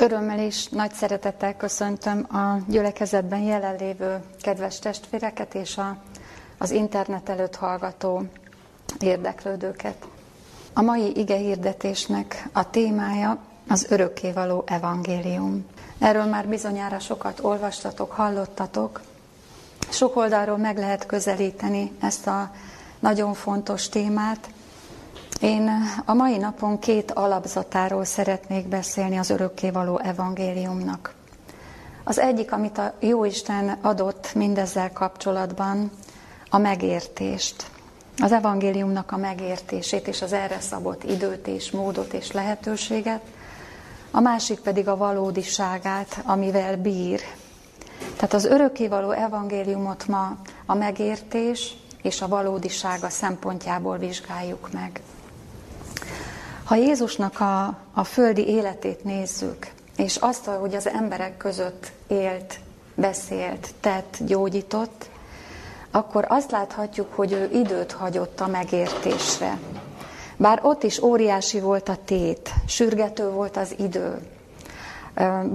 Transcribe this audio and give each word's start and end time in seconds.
Örömmel 0.00 0.38
és 0.38 0.68
nagy 0.68 0.92
szeretettel 0.92 1.56
köszöntöm 1.56 2.26
a 2.36 2.58
gyülekezetben 2.68 3.40
jelenlévő 3.40 4.22
kedves 4.42 4.78
testvéreket 4.78 5.54
és 5.54 5.76
a, 5.76 5.96
az 6.58 6.70
internet 6.70 7.28
előtt 7.28 7.56
hallgató 7.56 8.22
érdeklődőket. 9.00 10.06
A 10.72 10.82
mai 10.82 11.16
ige 11.16 11.36
hirdetésnek 11.36 12.48
a 12.52 12.70
témája 12.70 13.38
az 13.68 13.86
örökkévaló 13.90 14.64
evangélium. 14.66 15.66
Erről 15.98 16.24
már 16.24 16.48
bizonyára 16.48 16.98
sokat 16.98 17.40
olvastatok, 17.42 18.10
hallottatok. 18.12 19.00
Sok 19.88 20.16
oldalról 20.16 20.58
meg 20.58 20.78
lehet 20.78 21.06
közelíteni 21.06 21.92
ezt 22.00 22.26
a 22.26 22.50
nagyon 22.98 23.34
fontos 23.34 23.88
témát, 23.88 24.50
én 25.40 25.70
a 26.04 26.14
mai 26.14 26.36
napon 26.36 26.78
két 26.78 27.10
alapzatáról 27.10 28.04
szeretnék 28.04 28.68
beszélni 28.68 29.16
az 29.16 29.30
örökkévaló 29.30 29.98
evangéliumnak. 29.98 31.14
Az 32.04 32.18
egyik, 32.18 32.52
amit 32.52 32.78
a 32.78 32.94
Jóisten 32.98 33.78
adott 33.80 34.34
mindezzel 34.34 34.92
kapcsolatban, 34.92 35.90
a 36.50 36.58
megértést. 36.58 37.70
Az 38.18 38.32
evangéliumnak 38.32 39.12
a 39.12 39.16
megértését 39.16 40.08
és 40.08 40.22
az 40.22 40.32
erre 40.32 40.60
szabott 40.60 41.04
időt 41.04 41.46
és 41.46 41.70
módot 41.70 42.12
és 42.12 42.32
lehetőséget. 42.32 43.20
A 44.10 44.20
másik 44.20 44.60
pedig 44.60 44.88
a 44.88 44.96
valódiságát, 44.96 46.22
amivel 46.24 46.76
bír. 46.76 47.20
Tehát 48.14 48.32
az 48.32 48.44
örökkévaló 48.44 49.10
evangéliumot 49.10 50.06
ma 50.06 50.36
a 50.66 50.74
megértés 50.74 51.76
és 52.02 52.22
a 52.22 52.28
valódisága 52.28 53.08
szempontjából 53.08 53.98
vizsgáljuk 53.98 54.72
meg. 54.72 55.00
Ha 56.70 56.76
Jézusnak 56.76 57.40
a, 57.40 57.78
a 57.92 58.04
földi 58.04 58.46
életét 58.48 59.04
nézzük, 59.04 59.66
és 59.96 60.16
azt, 60.16 60.44
hogy 60.44 60.74
az 60.74 60.88
emberek 60.88 61.36
között 61.36 61.92
élt, 62.06 62.60
beszélt, 62.94 63.74
tett, 63.80 64.16
gyógyított, 64.20 65.10
akkor 65.90 66.26
azt 66.28 66.50
láthatjuk, 66.50 67.14
hogy 67.14 67.32
ő 67.32 67.50
időt 67.52 67.92
hagyott 67.92 68.40
a 68.40 68.46
megértésre. 68.46 69.58
Bár 70.36 70.60
ott 70.62 70.82
is 70.82 71.02
óriási 71.02 71.60
volt 71.60 71.88
a 71.88 71.96
tét, 72.04 72.50
sürgető 72.66 73.30
volt 73.30 73.56
az 73.56 73.74
idő, 73.78 74.18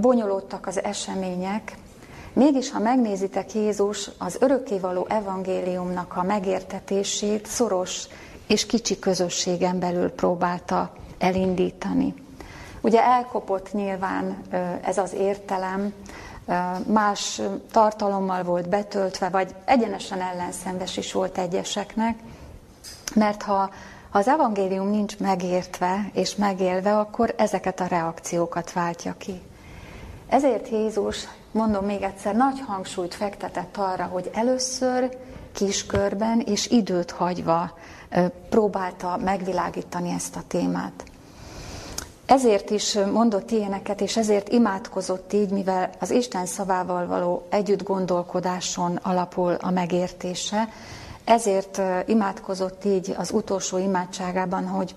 bonyolódtak 0.01 0.67
az 0.67 0.83
események, 0.83 1.77
mégis, 2.33 2.71
ha 2.71 2.79
megnézitek 2.79 3.53
Jézus 3.53 4.09
az 4.17 4.37
örökkévaló 4.39 5.05
evangéliumnak 5.09 6.15
a 6.15 6.23
megértetését 6.23 7.45
szoros 7.45 8.07
és 8.47 8.65
kicsi 8.65 8.99
közösségen 8.99 9.79
belül 9.79 10.09
próbálta 10.09 10.91
elindítani. 11.17 12.13
Ugye 12.81 13.03
elkopott 13.03 13.73
nyilván 13.73 14.37
ez 14.81 14.97
az 14.97 15.13
értelem, 15.13 15.93
más 16.87 17.41
tartalommal 17.71 18.43
volt 18.43 18.69
betöltve, 18.69 19.29
vagy 19.29 19.55
egyenesen 19.65 20.21
ellenszenves 20.21 20.97
is 20.97 21.13
volt 21.13 21.37
egyeseknek, 21.37 22.19
mert 23.15 23.43
ha, 23.43 23.69
az 24.11 24.27
evangélium 24.27 24.89
nincs 24.89 25.17
megértve 25.17 26.09
és 26.13 26.35
megélve, 26.35 26.97
akkor 26.97 27.33
ezeket 27.37 27.79
a 27.79 27.85
reakciókat 27.85 28.73
váltja 28.73 29.15
ki. 29.17 29.41
Ezért 30.27 30.69
Jézus, 30.69 31.27
mondom 31.51 31.85
még 31.85 32.01
egyszer, 32.01 32.35
nagy 32.35 32.59
hangsúlyt 32.67 33.13
fektetett 33.13 33.77
arra, 33.77 34.03
hogy 34.03 34.29
először 34.33 35.17
kiskörben 35.51 36.39
és 36.39 36.67
időt 36.67 37.11
hagyva 37.11 37.77
próbálta 38.49 39.17
megvilágítani 39.23 40.09
ezt 40.09 40.35
a 40.35 40.43
témát. 40.47 41.03
Ezért 42.25 42.69
is 42.69 42.97
mondott 43.11 43.51
ilyeneket, 43.51 44.01
és 44.01 44.17
ezért 44.17 44.49
imádkozott 44.49 45.33
így, 45.33 45.49
mivel 45.49 45.89
az 45.99 46.11
Isten 46.11 46.45
szavával 46.45 47.07
való 47.07 47.45
együtt 47.49 47.83
gondolkodáson 47.83 48.99
alapul 49.01 49.53
a 49.61 49.69
megértése, 49.69 50.69
ezért 51.23 51.81
imádkozott 52.05 52.85
így 52.85 53.15
az 53.17 53.31
utolsó 53.31 53.77
imádságában, 53.77 54.67
hogy 54.67 54.93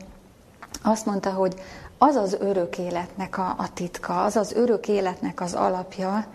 azt 0.82 1.06
mondta, 1.06 1.30
hogy 1.30 1.54
az 1.98 2.14
az 2.14 2.36
örök 2.40 2.78
életnek 2.78 3.38
a, 3.38 3.54
a 3.58 3.72
titka, 3.74 4.24
az 4.24 4.36
az 4.36 4.52
örök 4.52 4.88
életnek 4.88 5.40
az 5.40 5.54
alapja, 5.54 6.26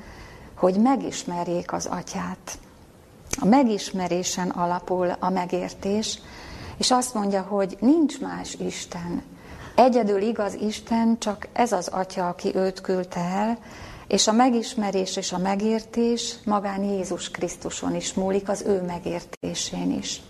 hogy 0.56 0.76
megismerjék 0.76 1.74
az 1.74 1.86
atyát. 1.86 2.58
A 3.42 3.46
megismerésen 3.46 4.50
alapul 4.50 5.16
a 5.20 5.30
megértés, 5.30 6.20
és 6.78 6.92
azt 6.92 7.14
mondja, 7.14 7.42
hogy 7.42 7.78
nincs 7.80 8.20
más 8.20 8.54
Isten. 8.54 9.24
Egyedül 9.76 10.22
igaz 10.22 10.54
Isten, 10.54 11.20
csak 11.20 11.48
ez 11.54 11.72
az 11.72 11.88
Atya, 11.88 12.28
aki 12.28 12.56
őt 12.56 12.82
küldte 12.82 13.20
el, 13.20 13.58
és 14.08 14.28
a 14.28 14.32
megismerés 14.32 15.16
és 15.16 15.32
a 15.32 15.38
megértés 15.38 16.36
magán 16.46 16.84
Jézus 16.84 17.32
Krisztuson 17.32 17.96
is 17.96 18.14
múlik, 18.14 18.50
az 18.50 18.64
ő 18.68 18.82
megértésén 18.82 19.92
is. 19.92 20.22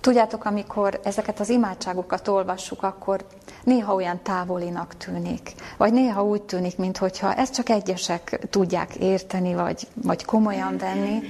Tudjátok, 0.00 0.44
amikor 0.44 1.00
ezeket 1.04 1.40
az 1.40 1.48
imádságokat 1.48 2.28
olvassuk, 2.28 2.82
akkor 2.82 3.26
néha 3.64 3.94
olyan 3.94 4.20
távolinak 4.22 4.96
tűnik, 4.96 5.54
vagy 5.76 5.92
néha 5.92 6.24
úgy 6.24 6.42
tűnik, 6.42 6.76
mintha 6.76 7.34
ezt 7.34 7.54
csak 7.54 7.68
egyesek 7.68 8.46
tudják 8.50 8.94
érteni, 8.94 9.54
vagy, 9.54 9.86
vagy 9.94 10.24
komolyan 10.24 10.76
venni, 10.78 11.22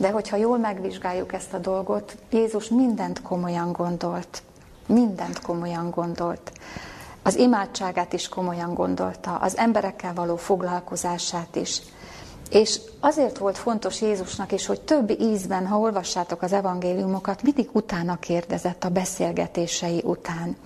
de 0.00 0.10
hogyha 0.10 0.36
jól 0.36 0.58
megvizsgáljuk 0.58 1.32
ezt 1.32 1.52
a 1.52 1.58
dolgot, 1.58 2.16
Jézus 2.30 2.68
mindent 2.68 3.22
komolyan 3.22 3.72
gondolt. 3.72 4.42
Mindent 4.86 5.40
komolyan 5.40 5.90
gondolt. 5.90 6.52
Az 7.22 7.36
imádságát 7.36 8.12
is 8.12 8.28
komolyan 8.28 8.74
gondolta, 8.74 9.34
az 9.34 9.56
emberekkel 9.56 10.14
való 10.14 10.36
foglalkozását 10.36 11.56
is. 11.56 11.82
És 12.50 12.80
azért 13.00 13.38
volt 13.38 13.58
fontos 13.58 14.00
Jézusnak 14.00 14.52
is, 14.52 14.66
hogy 14.66 14.80
több 14.80 15.20
ízben, 15.20 15.66
ha 15.66 15.78
olvassátok 15.78 16.42
az 16.42 16.52
evangéliumokat, 16.52 17.42
mindig 17.42 17.68
utána 17.72 18.16
kérdezett 18.16 18.84
a 18.84 18.88
beszélgetései 18.88 20.00
után. 20.04 20.56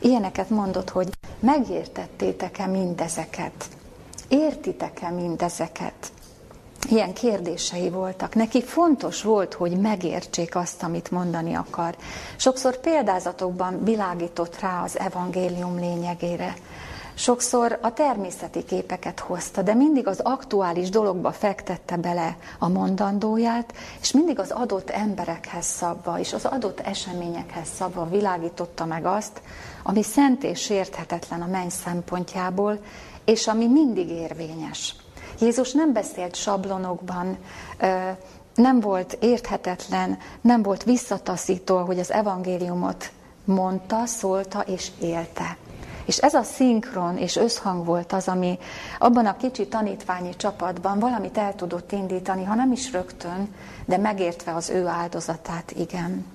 Ilyeneket 0.00 0.50
mondott, 0.50 0.90
hogy 0.90 1.08
megértettétek-e 1.40 2.66
mindezeket? 2.66 3.64
Értitek-e 4.28 5.10
mindezeket? 5.10 6.12
Ilyen 6.90 7.12
kérdései 7.12 7.90
voltak. 7.90 8.34
Neki 8.34 8.62
fontos 8.62 9.22
volt, 9.22 9.54
hogy 9.54 9.80
megértsék 9.80 10.56
azt, 10.56 10.82
amit 10.82 11.10
mondani 11.10 11.54
akar. 11.54 11.96
Sokszor 12.36 12.76
példázatokban 12.76 13.84
világított 13.84 14.60
rá 14.60 14.82
az 14.82 14.98
evangélium 14.98 15.78
lényegére. 15.78 16.54
Sokszor 17.16 17.78
a 17.82 17.92
természeti 17.92 18.64
képeket 18.64 19.20
hozta, 19.20 19.62
de 19.62 19.74
mindig 19.74 20.06
az 20.06 20.20
aktuális 20.20 20.88
dologba 20.88 21.32
fektette 21.32 21.96
bele 21.96 22.36
a 22.58 22.68
mondandóját, 22.68 23.74
és 24.00 24.12
mindig 24.12 24.38
az 24.38 24.50
adott 24.50 24.90
emberekhez 24.90 25.64
szabva, 25.64 26.18
és 26.18 26.32
az 26.32 26.44
adott 26.44 26.80
eseményekhez 26.80 27.68
szabva 27.76 28.08
világította 28.08 28.84
meg 28.84 29.06
azt, 29.06 29.40
ami 29.82 30.02
szent 30.02 30.44
és 30.44 30.60
sérthetetlen 30.60 31.42
a 31.42 31.46
menny 31.46 31.68
szempontjából, 31.68 32.78
és 33.24 33.46
ami 33.46 33.66
mindig 33.66 34.08
érvényes. 34.08 34.96
Jézus 35.40 35.72
nem 35.72 35.92
beszélt 35.92 36.34
sablonokban, 36.34 37.38
nem 38.54 38.80
volt 38.80 39.16
érthetetlen, 39.20 40.18
nem 40.40 40.62
volt 40.62 40.84
visszataszító, 40.84 41.78
hogy 41.78 41.98
az 41.98 42.12
evangéliumot 42.12 43.12
mondta, 43.44 44.06
szólta 44.06 44.60
és 44.60 44.90
élte. 45.00 45.56
És 46.04 46.16
ez 46.18 46.34
a 46.34 46.42
szinkron 46.42 47.18
és 47.18 47.36
összhang 47.36 47.84
volt 47.84 48.12
az, 48.12 48.28
ami 48.28 48.58
abban 48.98 49.26
a 49.26 49.36
kicsi 49.36 49.68
tanítványi 49.68 50.36
csapatban 50.36 50.98
valamit 50.98 51.38
el 51.38 51.54
tudott 51.54 51.92
indítani, 51.92 52.44
ha 52.44 52.54
nem 52.54 52.72
is 52.72 52.92
rögtön, 52.92 53.54
de 53.84 53.96
megértve 53.96 54.54
az 54.54 54.70
ő 54.70 54.86
áldozatát, 54.86 55.70
igen. 55.76 56.33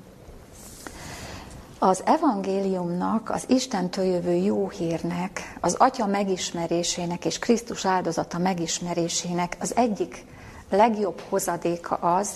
Az 1.82 2.02
evangéliumnak, 2.06 3.30
az 3.30 3.44
Istentől 3.48 4.06
jövő 4.06 4.34
jó 4.34 4.70
hírnek, 4.70 5.58
az 5.60 5.74
Atya 5.74 6.06
megismerésének 6.06 7.26
és 7.26 7.40
Krisztus 7.40 7.86
áldozata 7.86 8.38
megismerésének 8.38 9.58
az 9.60 9.76
egyik 9.76 10.26
legjobb 10.70 11.22
hozadéka 11.30 11.96
az, 11.96 12.30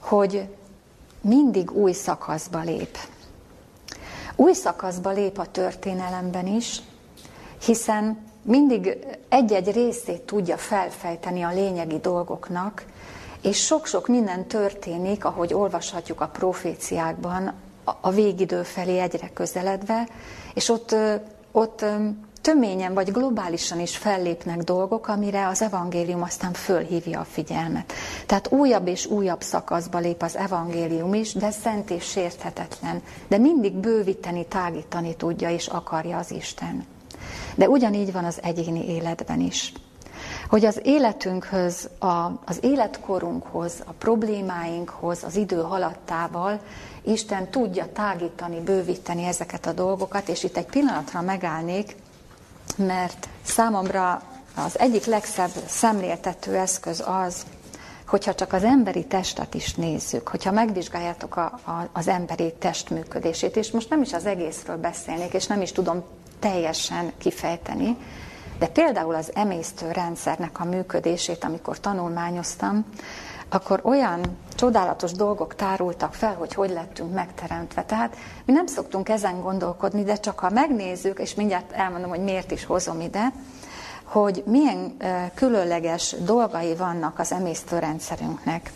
hogy 0.00 0.48
mindig 1.20 1.70
új 1.70 1.92
szakaszba 1.92 2.60
lép. 2.60 2.98
Új 4.36 4.52
szakaszba 4.52 5.10
lép 5.10 5.38
a 5.38 5.50
történelemben 5.50 6.46
is, 6.46 6.82
hiszen 7.64 8.18
mindig 8.42 8.98
egy-egy 9.28 9.72
részét 9.72 10.22
tudja 10.22 10.56
felfejteni 10.56 11.42
a 11.42 11.52
lényegi 11.52 11.98
dolgoknak, 11.98 12.84
és 13.42 13.64
sok-sok 13.64 14.06
minden 14.06 14.46
történik, 14.46 15.24
ahogy 15.24 15.54
olvashatjuk 15.54 16.20
a 16.20 16.28
proféciákban, 16.28 17.54
a 18.00 18.10
végidő 18.10 18.62
felé 18.62 18.98
egyre 18.98 19.30
közeledve, 19.34 20.08
és 20.54 20.68
ott, 20.68 20.96
ott 21.52 21.84
töményen 22.40 22.94
vagy 22.94 23.12
globálisan 23.12 23.80
is 23.80 23.96
fellépnek 23.96 24.62
dolgok, 24.62 25.08
amire 25.08 25.46
az 25.46 25.62
evangélium 25.62 26.22
aztán 26.22 26.52
fölhívja 26.52 27.20
a 27.20 27.24
figyelmet. 27.24 27.92
Tehát 28.26 28.52
újabb 28.52 28.86
és 28.86 29.06
újabb 29.06 29.42
szakaszba 29.42 29.98
lép 29.98 30.22
az 30.22 30.36
evangélium 30.36 31.14
is, 31.14 31.32
de 31.32 31.50
szent 31.50 31.90
és 31.90 32.04
sérthetetlen, 32.04 33.02
de 33.28 33.38
mindig 33.38 33.72
bővíteni, 33.72 34.46
tágítani 34.46 35.16
tudja 35.16 35.50
és 35.50 35.66
akarja 35.66 36.18
az 36.18 36.30
Isten. 36.30 36.84
De 37.54 37.68
ugyanígy 37.68 38.12
van 38.12 38.24
az 38.24 38.38
egyéni 38.42 38.88
életben 38.88 39.40
is. 39.40 39.72
Hogy 40.48 40.64
az 40.64 40.80
életünkhöz, 40.82 41.88
a, 41.98 42.06
az 42.44 42.58
életkorunkhoz, 42.60 43.72
a 43.84 43.92
problémáinkhoz, 43.92 45.24
az 45.24 45.36
idő 45.36 45.62
haladtával 45.62 46.60
Isten 47.02 47.50
tudja 47.50 47.92
tágítani, 47.92 48.60
bővíteni 48.60 49.24
ezeket 49.24 49.66
a 49.66 49.72
dolgokat, 49.72 50.28
és 50.28 50.44
itt 50.44 50.56
egy 50.56 50.66
pillanatra 50.66 51.20
megállnék, 51.20 51.96
mert 52.76 53.28
számomra 53.42 54.22
az 54.56 54.78
egyik 54.78 55.04
legszebb 55.04 55.50
szemléltető 55.66 56.56
eszköz 56.56 57.04
az, 57.06 57.46
hogyha 58.06 58.34
csak 58.34 58.52
az 58.52 58.64
emberi 58.64 59.04
testet 59.04 59.54
is 59.54 59.74
nézzük, 59.74 60.28
hogyha 60.28 60.50
megvizsgáljátok 60.52 61.36
a, 61.36 61.44
a, 61.64 61.88
az 61.92 62.08
emberi 62.08 62.52
test 62.58 62.90
működését, 62.90 63.56
és 63.56 63.70
most 63.70 63.90
nem 63.90 64.02
is 64.02 64.12
az 64.12 64.26
egészről 64.26 64.76
beszélnék, 64.76 65.32
és 65.32 65.46
nem 65.46 65.62
is 65.62 65.72
tudom 65.72 66.04
teljesen 66.38 67.12
kifejteni, 67.18 67.96
de 68.58 68.66
például 68.66 69.14
az 69.14 69.30
emésztő 69.34 69.90
rendszernek 69.90 70.60
a 70.60 70.64
működését, 70.64 71.44
amikor 71.44 71.80
tanulmányoztam, 71.80 72.84
akkor 73.48 73.80
olyan 73.82 74.20
csodálatos 74.54 75.12
dolgok 75.12 75.54
tárultak 75.54 76.14
fel, 76.14 76.34
hogy 76.34 76.54
hogy 76.54 76.70
lettünk 76.70 77.14
megteremtve. 77.14 77.84
Tehát 77.84 78.16
mi 78.44 78.52
nem 78.52 78.66
szoktunk 78.66 79.08
ezen 79.08 79.40
gondolkodni, 79.40 80.02
de 80.02 80.16
csak 80.16 80.38
ha 80.38 80.50
megnézzük, 80.50 81.18
és 81.18 81.34
mindjárt 81.34 81.72
elmondom, 81.72 82.10
hogy 82.10 82.22
miért 82.22 82.50
is 82.50 82.64
hozom 82.64 83.00
ide, 83.00 83.32
hogy 84.04 84.42
milyen 84.46 84.96
különleges 85.34 86.14
dolgai 86.18 86.74
vannak 86.74 87.18
az 87.18 87.32
emésztőrendszerünknek. 87.32 88.72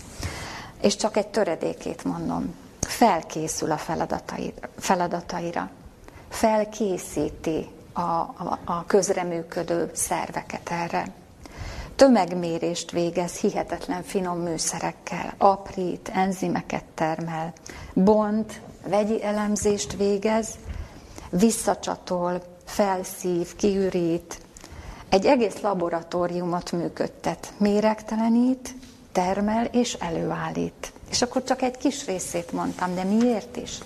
És 0.82 0.96
csak 0.96 1.16
egy 1.16 1.28
töredékét 1.28 2.04
mondom. 2.04 2.54
Felkészül 2.80 3.70
a 3.70 3.80
feladataira. 4.76 5.70
Felkészíti 6.28 7.68
a, 8.00 8.20
a, 8.20 8.58
a 8.64 8.84
közreműködő 8.86 9.90
szerveket 9.94 10.70
erre. 10.70 11.06
Tömegmérést 11.96 12.90
végez 12.90 13.32
hihetetlen 13.32 14.02
finom 14.02 14.38
műszerekkel, 14.38 15.34
aprít, 15.38 16.10
enzimeket 16.14 16.84
termel, 16.94 17.52
bont, 17.92 18.60
vegyi 18.86 19.22
elemzést 19.24 19.96
végez, 19.96 20.48
visszacsatol, 21.30 22.42
felszív, 22.64 23.56
kiürít, 23.56 24.40
egy 25.08 25.26
egész 25.26 25.60
laboratóriumot 25.60 26.72
működtet, 26.72 27.52
méregtelenít, 27.56 28.74
termel 29.12 29.64
és 29.64 29.94
előállít. 29.94 30.92
És 31.10 31.22
akkor 31.22 31.42
csak 31.42 31.62
egy 31.62 31.76
kis 31.76 32.06
részét 32.06 32.52
mondtam, 32.52 32.94
de 32.94 33.04
miért 33.04 33.56
is? 33.56 33.78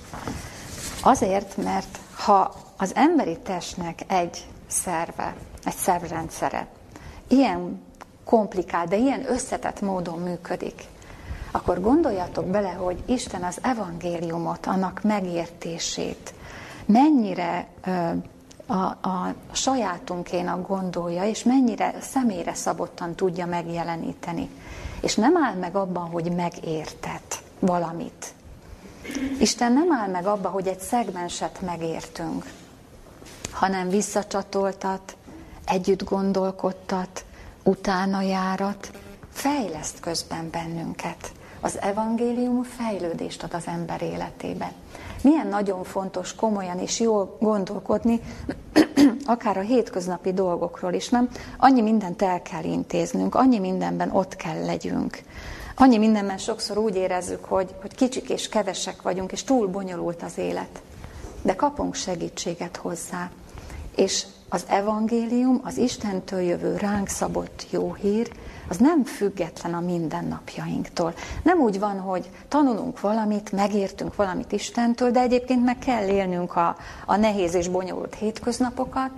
Azért, 1.02 1.56
mert 1.56 1.98
ha 2.16 2.63
az 2.76 2.94
emberi 2.94 3.38
testnek 3.38 4.00
egy 4.06 4.46
szerve, 4.66 5.34
egy 5.64 5.74
szervrendszere 5.76 6.66
ilyen 7.28 7.82
komplikált, 8.24 8.88
de 8.88 8.96
ilyen 8.96 9.30
összetett 9.30 9.80
módon 9.80 10.18
működik, 10.18 10.82
akkor 11.50 11.80
gondoljatok 11.80 12.46
bele, 12.46 12.70
hogy 12.70 13.02
Isten 13.06 13.42
az 13.42 13.58
evangéliumot, 13.62 14.66
annak 14.66 15.00
megértését 15.02 16.34
mennyire 16.86 17.66
a, 18.66 18.74
a 18.84 19.34
sajátunkénak 19.52 20.68
gondolja, 20.68 21.24
és 21.24 21.42
mennyire 21.42 21.94
személyre 22.00 22.54
szabottan 22.54 23.14
tudja 23.14 23.46
megjeleníteni. 23.46 24.50
És 25.00 25.14
nem 25.14 25.36
áll 25.36 25.54
meg 25.54 25.76
abban, 25.76 26.10
hogy 26.10 26.32
megértet 26.32 27.42
valamit. 27.58 28.34
Isten 29.38 29.72
nem 29.72 29.92
áll 29.92 30.08
meg 30.08 30.26
abban, 30.26 30.52
hogy 30.52 30.66
egy 30.66 30.80
szegmenset 30.80 31.60
megértünk, 31.60 32.44
hanem 33.54 33.88
visszacsatoltat, 33.88 35.16
együtt 35.66 36.04
gondolkodtat, 36.04 37.24
utána 37.62 38.22
járat, 38.22 38.90
fejleszt 39.32 40.00
közben 40.00 40.50
bennünket. 40.50 41.32
Az 41.60 41.80
evangélium 41.80 42.62
fejlődést 42.62 43.42
ad 43.42 43.54
az 43.54 43.66
ember 43.66 44.02
életébe. 44.02 44.72
Milyen 45.22 45.46
nagyon 45.46 45.84
fontos 45.84 46.34
komolyan 46.34 46.78
és 46.78 47.00
jól 47.00 47.36
gondolkodni, 47.40 48.20
akár 49.24 49.56
a 49.56 49.60
hétköznapi 49.60 50.32
dolgokról 50.32 50.92
is, 50.92 51.08
nem? 51.08 51.28
Annyi 51.58 51.80
mindent 51.80 52.22
el 52.22 52.42
kell 52.42 52.64
intéznünk, 52.64 53.34
annyi 53.34 53.58
mindenben 53.58 54.10
ott 54.10 54.36
kell 54.36 54.64
legyünk. 54.64 55.18
Annyi 55.76 55.98
mindenben 55.98 56.38
sokszor 56.38 56.78
úgy 56.78 56.96
érezzük, 56.96 57.44
hogy, 57.44 57.74
hogy 57.80 57.94
kicsik 57.94 58.30
és 58.30 58.48
kevesek 58.48 59.02
vagyunk, 59.02 59.32
és 59.32 59.44
túl 59.44 59.66
bonyolult 59.66 60.22
az 60.22 60.38
élet. 60.38 60.82
De 61.42 61.54
kapunk 61.54 61.94
segítséget 61.94 62.76
hozzá. 62.76 63.30
És 63.96 64.24
az 64.48 64.64
evangélium, 64.68 65.60
az 65.64 65.76
Istentől 65.76 66.40
jövő 66.40 66.76
ránk 66.76 67.08
szabott 67.08 67.66
jó 67.70 67.94
hír, 67.94 68.30
az 68.68 68.76
nem 68.76 69.04
független 69.04 69.74
a 69.74 69.80
mindennapjainktól. 69.80 71.14
Nem 71.42 71.58
úgy 71.58 71.78
van, 71.78 72.00
hogy 72.00 72.30
tanulunk 72.48 73.00
valamit, 73.00 73.52
megértünk 73.52 74.16
valamit 74.16 74.52
Istentől, 74.52 75.10
de 75.10 75.20
egyébként 75.20 75.64
meg 75.64 75.78
kell 75.78 76.08
élnünk 76.08 76.56
a, 76.56 76.76
a 77.06 77.16
nehéz 77.16 77.54
és 77.54 77.68
bonyolult 77.68 78.14
hétköznapokat, 78.14 79.10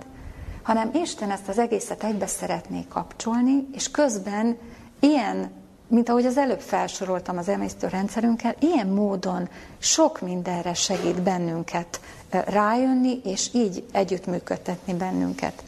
hanem 0.61 0.89
Isten 0.93 1.31
ezt 1.31 1.47
az 1.47 1.59
egészet 1.59 2.03
egybe 2.03 2.27
szeretné 2.27 2.85
kapcsolni, 2.89 3.67
és 3.73 3.91
közben 3.91 4.57
ilyen, 4.99 5.51
mint 5.87 6.09
ahogy 6.09 6.25
az 6.25 6.37
előbb 6.37 6.59
felsoroltam 6.59 7.37
az 7.37 7.47
emésztőrendszerünkkel, 7.47 8.55
ilyen 8.59 8.87
módon 8.87 9.49
sok 9.77 10.21
mindenre 10.21 10.73
segít 10.73 11.21
bennünket 11.21 11.99
rájönni, 12.29 13.19
és 13.23 13.49
így 13.53 13.83
együttműködtetni 13.91 14.93
bennünket. 14.93 15.63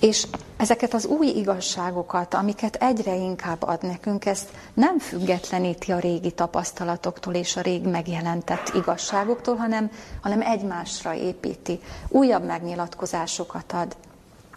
És 0.00 0.26
ezeket 0.56 0.94
az 0.94 1.06
új 1.06 1.26
igazságokat, 1.26 2.34
amiket 2.34 2.74
egyre 2.76 3.14
inkább 3.14 3.62
ad 3.62 3.82
nekünk, 3.82 4.26
ezt 4.26 4.48
nem 4.74 4.98
függetleníti 4.98 5.92
a 5.92 5.98
régi 5.98 6.30
tapasztalatoktól 6.30 7.34
és 7.34 7.56
a 7.56 7.60
rég 7.60 7.86
megjelentett 7.86 8.74
igazságoktól, 8.74 9.56
hanem, 9.56 9.90
hanem 10.20 10.40
egymásra 10.40 11.14
építi, 11.14 11.80
újabb 12.08 12.44
megnyilatkozásokat 12.44 13.72
ad. 13.72 13.96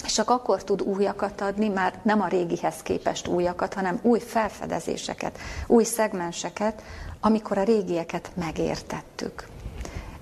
És 0.06 0.14
csak 0.14 0.30
akkor 0.30 0.64
tud 0.64 0.82
újakat 0.82 1.42
adni, 1.42 1.68
már 1.68 2.00
nem 2.04 2.22
a 2.22 2.28
régihez 2.28 2.82
képest 2.84 3.28
újakat, 3.28 3.74
hanem 3.74 4.00
új 4.02 4.20
felfedezéseket, 4.20 5.38
új 5.68 5.84
szegmenseket, 5.84 6.82
amikor 7.20 7.58
a 7.58 7.64
régieket 7.64 8.32
megértettük. 8.34 9.48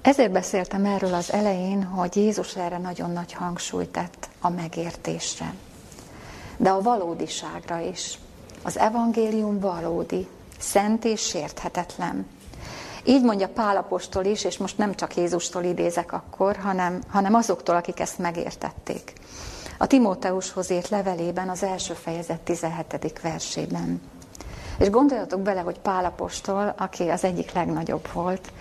Ezért 0.02 0.32
beszéltem 0.32 0.86
erről 0.86 1.14
az 1.14 1.32
elején, 1.32 1.84
hogy 1.84 2.16
Jézus 2.16 2.56
erre 2.56 2.78
nagyon 2.78 3.12
nagy 3.12 3.34
hangsúlyt 3.34 3.90
tett 3.90 4.30
a 4.42 4.50
megértésre. 4.50 5.54
De 6.58 6.70
a 6.70 6.82
valódiságra 6.82 7.80
is. 7.80 8.20
Az 8.64 8.78
evangélium 8.78 9.60
valódi, 9.60 10.28
szent 10.60 11.06
és 11.06 11.22
sérthetetlen. 11.22 12.28
Így 13.04 13.24
mondja 13.24 13.48
Pálapostól 13.48 14.26
is, 14.26 14.44
és 14.44 14.58
most 14.58 14.78
nem 14.78 14.96
csak 14.96 15.16
Jézustól 15.16 15.64
idézek 15.64 16.14
akkor, 16.14 16.56
hanem, 16.56 17.02
hanem 17.08 17.34
azoktól, 17.34 17.76
akik 17.76 18.00
ezt 18.00 18.18
megértették. 18.18 19.14
A 19.78 19.88
Timóteushoz 19.88 20.72
írt 20.72 20.90
levelében 20.90 21.50
az 21.50 21.64
első 21.64 21.94
fejezet 21.94 22.40
17. 22.40 23.20
versében. 23.22 24.02
És 24.80 24.90
gondoljatok 24.90 25.40
bele, 25.40 25.62
hogy 25.62 25.80
Pálapostól, 25.80 26.74
aki 26.78 27.10
az 27.10 27.24
egyik 27.24 27.52
legnagyobb 27.52 28.08
volt, 28.14 28.52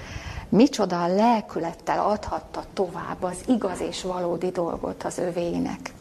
micsoda 0.48 1.06
lelkülettel 1.06 1.98
adhatta 1.98 2.64
tovább 2.72 3.22
az 3.22 3.36
igaz 3.46 3.80
és 3.80 4.02
valódi 4.02 4.50
dolgot 4.50 5.02
az 5.02 5.18
övéinek. 5.18 5.92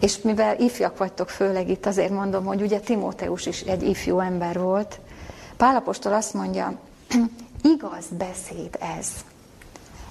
És 0.00 0.20
mivel 0.20 0.60
ifjak 0.60 0.98
vagytok 0.98 1.28
főleg 1.28 1.68
itt, 1.68 1.86
azért 1.86 2.10
mondom, 2.10 2.44
hogy 2.44 2.62
ugye 2.62 2.80
Timóteus 2.80 3.46
is 3.46 3.60
egy 3.60 3.82
ifjú 3.82 4.18
ember 4.18 4.58
volt, 4.58 5.00
Pálapostól 5.56 6.12
azt 6.12 6.34
mondja, 6.34 6.78
igaz 7.74 8.04
beszéd 8.10 8.78
ez, 8.98 9.08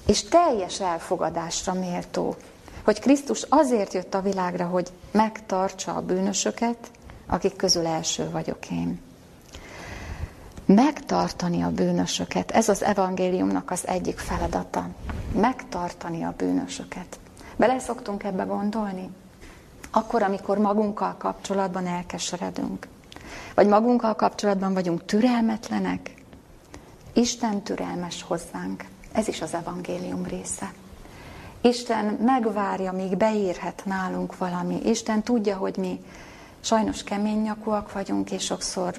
és 0.06 0.22
teljes 0.22 0.80
elfogadásra 0.80 1.72
méltó, 1.72 2.36
hogy 2.86 3.00
Krisztus 3.00 3.42
azért 3.48 3.94
jött 3.94 4.14
a 4.14 4.20
világra, 4.22 4.66
hogy 4.66 4.88
megtartsa 5.10 5.94
a 5.94 6.00
bűnösöket, 6.02 6.90
akik 7.26 7.56
közül 7.56 7.86
első 7.86 8.30
vagyok 8.30 8.70
én 8.70 9.00
megtartani 10.66 11.62
a 11.62 11.70
bűnösöket. 11.70 12.50
Ez 12.50 12.68
az 12.68 12.82
evangéliumnak 12.82 13.70
az 13.70 13.86
egyik 13.86 14.18
feladata. 14.18 14.88
Megtartani 15.32 16.22
a 16.22 16.34
bűnösöket. 16.36 17.18
Bele 17.56 17.78
szoktunk 17.78 18.22
ebbe 18.22 18.42
gondolni? 18.42 19.10
Akkor, 19.90 20.22
amikor 20.22 20.58
magunkkal 20.58 21.14
kapcsolatban 21.18 21.86
elkeseredünk. 21.86 22.88
Vagy 23.54 23.66
magunkkal 23.66 24.14
kapcsolatban 24.14 24.74
vagyunk 24.74 25.04
türelmetlenek. 25.04 26.14
Isten 27.12 27.62
türelmes 27.62 28.22
hozzánk. 28.22 28.84
Ez 29.12 29.28
is 29.28 29.42
az 29.42 29.54
evangélium 29.54 30.24
része. 30.24 30.72
Isten 31.66 32.04
megvárja, 32.04 32.92
míg 32.92 33.16
beírhet 33.16 33.82
nálunk 33.84 34.38
valami. 34.38 34.80
Isten 34.84 35.22
tudja, 35.22 35.56
hogy 35.56 35.76
mi 35.76 36.04
sajnos 36.60 37.04
kemény 37.04 37.42
nyakúak 37.42 37.92
vagyunk, 37.92 38.30
és 38.30 38.44
sokszor 38.44 38.94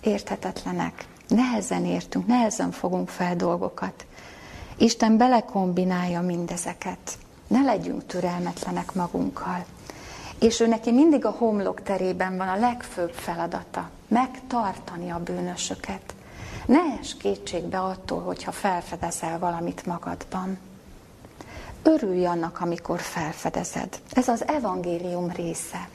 érthetetlenek. 0.00 1.06
Nehezen 1.28 1.84
értünk, 1.84 2.26
nehezen 2.26 2.70
fogunk 2.70 3.08
fel 3.08 3.36
dolgokat. 3.36 4.06
Isten 4.76 5.16
belekombinálja 5.16 6.20
mindezeket. 6.20 7.18
Ne 7.46 7.62
legyünk 7.62 8.06
türelmetlenek 8.06 8.94
magunkkal. 8.94 9.64
És 10.38 10.60
ő 10.60 10.66
neki 10.66 10.92
mindig 10.92 11.24
a 11.24 11.30
homlok 11.38 11.82
terében 11.82 12.36
van 12.36 12.48
a 12.48 12.58
legfőbb 12.58 13.12
feladata, 13.12 13.90
megtartani 14.08 15.10
a 15.10 15.22
bűnösöket. 15.22 16.14
Ne 16.66 16.80
es 17.00 17.16
kétségbe 17.16 17.80
attól, 17.80 18.20
hogyha 18.20 18.52
felfedezel 18.52 19.38
valamit 19.38 19.86
magadban. 19.86 20.58
Örülj 21.88 22.26
annak, 22.26 22.60
amikor 22.60 23.00
felfedezed. 23.00 24.00
Ez 24.12 24.28
az 24.28 24.46
evangélium 24.46 25.30
része. 25.30 25.88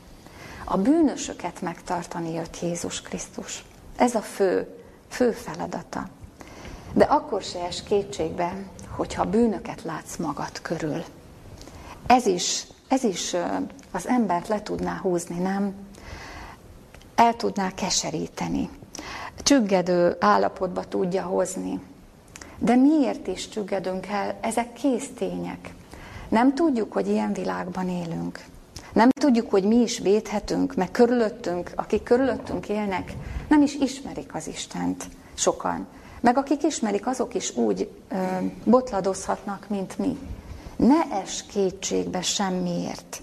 A 0.66 0.78
bűnösöket 0.78 1.62
megtartani 1.62 2.34
jött 2.34 2.60
Jézus 2.62 3.02
Krisztus. 3.02 3.64
Ez 3.96 4.16
a 4.16 4.22
fő, 4.22 4.68
fő 5.08 5.32
feladata. 5.32 6.08
De 6.94 7.04
akkor 7.04 7.42
se 7.42 7.60
es 7.66 7.84
kétségbe, 7.84 8.58
hogyha 8.90 9.26
bűnöket 9.26 9.84
látsz 9.84 10.16
magad 10.16 10.62
körül. 10.62 11.04
Ez 12.08 12.26
is, 12.26 12.68
ez 12.88 13.04
is 13.04 13.36
az 13.92 14.08
embert 14.08 14.48
le 14.48 14.62
tudná 14.62 14.98
húzni, 14.98 15.38
nem? 15.38 15.74
El 17.16 17.36
tudná 17.36 17.72
keseríteni. 17.74 18.70
Csüggedő 19.38 20.16
állapotba 20.20 20.84
tudja 20.84 21.24
hozni. 21.24 21.80
De 22.58 22.76
miért 22.76 23.28
is 23.28 23.50
csüggedünk 23.50 24.08
el? 24.08 24.38
Ezek 24.42 24.74
kész 24.74 25.10
tények. 25.18 25.74
Nem 26.34 26.56
tudjuk, 26.56 26.94
hogy 26.94 27.08
ilyen 27.08 27.34
világban 27.34 27.90
élünk. 27.90 28.46
Nem 28.94 29.10
tudjuk, 29.10 29.50
hogy 29.50 29.64
mi 29.64 29.76
is 29.76 30.00
védhetünk, 30.00 30.76
meg 30.76 30.92
körülöttünk, 30.92 31.72
akik 31.76 32.04
körülöttünk 32.04 32.70
élnek, 32.70 33.14
nem 33.48 33.62
is 33.62 33.76
ismerik 33.76 34.34
az 34.34 34.48
Istent 34.48 35.04
sokan. 35.34 35.88
Meg 36.22 36.38
akik 36.38 36.64
ismerik, 36.64 37.08
azok 37.08 37.34
is 37.34 37.56
úgy 37.56 37.90
ö, 38.10 38.16
botladozhatnak, 38.64 39.66
mint 39.70 39.98
mi. 39.98 40.18
Ne 40.76 41.20
es 41.22 41.44
kétségbe 41.46 42.22
semmiért. 42.22 43.22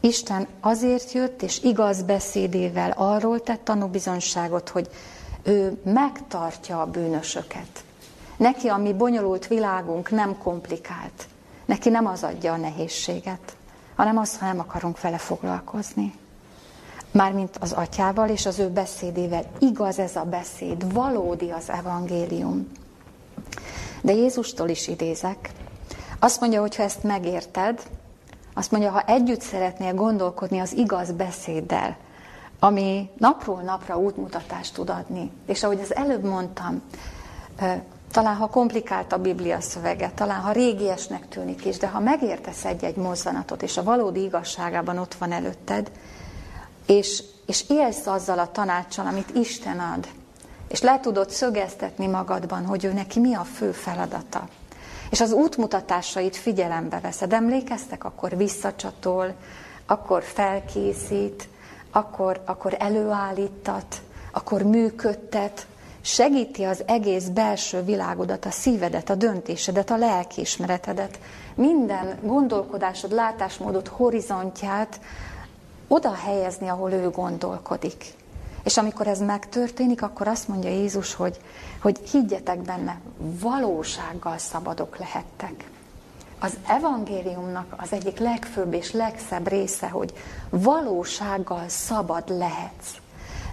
Isten 0.00 0.46
azért 0.60 1.12
jött, 1.12 1.42
és 1.42 1.62
igaz 1.62 2.02
beszédével 2.02 2.90
arról 2.96 3.42
tett 3.42 3.64
tanúbizonságot, 3.64 4.68
hogy 4.68 4.88
ő 5.42 5.80
megtartja 5.84 6.80
a 6.80 6.86
bűnösöket. 6.86 7.84
Neki 8.36 8.68
a 8.68 8.76
mi 8.76 8.92
bonyolult 8.92 9.46
világunk 9.46 10.10
nem 10.10 10.38
komplikált. 10.38 11.26
Neki 11.66 11.88
nem 11.88 12.06
az 12.06 12.22
adja 12.22 12.52
a 12.52 12.56
nehézséget, 12.56 13.56
hanem 13.96 14.18
az, 14.18 14.38
ha 14.38 14.46
nem 14.46 14.58
akarunk 14.58 15.00
vele 15.00 15.18
foglalkozni. 15.18 16.14
Mármint 17.10 17.56
az 17.56 17.72
atyával 17.72 18.28
és 18.28 18.46
az 18.46 18.58
ő 18.58 18.68
beszédével. 18.68 19.44
Igaz 19.58 19.98
ez 19.98 20.16
a 20.16 20.24
beszéd, 20.24 20.92
valódi 20.92 21.50
az 21.50 21.70
evangélium. 21.70 22.68
De 24.00 24.12
Jézustól 24.12 24.68
is 24.68 24.88
idézek. 24.88 25.50
Azt 26.18 26.40
mondja, 26.40 26.60
hogy 26.60 26.76
ha 26.76 26.82
ezt 26.82 27.02
megérted, 27.02 27.82
azt 28.54 28.70
mondja, 28.70 28.90
ha 28.90 29.02
együtt 29.02 29.40
szeretnél 29.40 29.94
gondolkodni 29.94 30.58
az 30.58 30.72
igaz 30.72 31.12
beszéddel, 31.12 31.96
ami 32.58 33.10
napról 33.18 33.60
napra 33.60 33.98
útmutatást 33.98 34.74
tud 34.74 34.90
adni. 34.90 35.30
És 35.46 35.62
ahogy 35.62 35.80
az 35.80 35.94
előbb 35.94 36.24
mondtam, 36.24 36.82
talán 38.10 38.36
ha 38.36 38.46
komplikált 38.46 39.12
a 39.12 39.18
Biblia 39.18 39.60
szövege, 39.60 40.10
talán 40.14 40.40
ha 40.40 40.52
régiesnek 40.52 41.28
tűnik 41.28 41.64
is, 41.64 41.76
de 41.76 41.88
ha 41.88 42.00
megértesz 42.00 42.64
egy-egy 42.64 42.96
mozzanatot, 42.96 43.62
és 43.62 43.76
a 43.76 43.82
valódi 43.82 44.22
igazságában 44.22 44.98
ott 44.98 45.14
van 45.14 45.32
előtted, 45.32 45.90
és, 46.86 47.22
és 47.46 47.64
élsz 47.68 48.06
azzal 48.06 48.38
a 48.38 48.50
tanácssal, 48.50 49.06
amit 49.06 49.34
Isten 49.34 49.78
ad, 49.78 50.06
és 50.68 50.80
le 50.80 51.00
tudod 51.00 51.30
szögeztetni 51.30 52.06
magadban, 52.06 52.66
hogy 52.66 52.84
ő 52.84 52.92
neki 52.92 53.20
mi 53.20 53.34
a 53.34 53.44
fő 53.44 53.72
feladata. 53.72 54.48
És 55.10 55.20
az 55.20 55.32
útmutatásait 55.32 56.36
figyelembe 56.36 57.00
veszed. 57.00 57.32
Emlékeztek, 57.32 58.04
akkor 58.04 58.36
visszacsatol, 58.36 59.34
akkor 59.86 60.22
felkészít, 60.22 61.48
akkor, 61.90 62.42
akkor 62.44 62.76
előállítat, 62.78 64.02
akkor 64.32 64.62
működtet, 64.62 65.66
segíti 66.06 66.64
az 66.64 66.82
egész 66.86 67.24
belső 67.24 67.82
világodat, 67.82 68.44
a 68.44 68.50
szívedet, 68.50 69.10
a 69.10 69.14
döntésedet, 69.14 69.90
a 69.90 69.96
lelkiismeretedet, 69.96 71.18
minden 71.54 72.18
gondolkodásod, 72.22 73.12
látásmódot, 73.12 73.88
horizontját 73.88 75.00
oda 75.88 76.12
helyezni, 76.12 76.68
ahol 76.68 76.92
ő 76.92 77.10
gondolkodik. 77.10 78.04
És 78.64 78.76
amikor 78.76 79.06
ez 79.06 79.20
megtörténik, 79.20 80.02
akkor 80.02 80.28
azt 80.28 80.48
mondja 80.48 80.70
Jézus, 80.70 81.14
hogy, 81.14 81.40
hogy 81.80 81.98
higgyetek 82.10 82.58
benne, 82.58 83.00
valósággal 83.18 84.38
szabadok 84.38 84.98
lehettek. 84.98 85.70
Az 86.38 86.56
evangéliumnak 86.66 87.74
az 87.76 87.92
egyik 87.92 88.18
legfőbb 88.18 88.72
és 88.72 88.92
legszebb 88.92 89.48
része, 89.48 89.88
hogy 89.88 90.12
valósággal 90.50 91.64
szabad 91.68 92.28
lehetsz. 92.28 92.94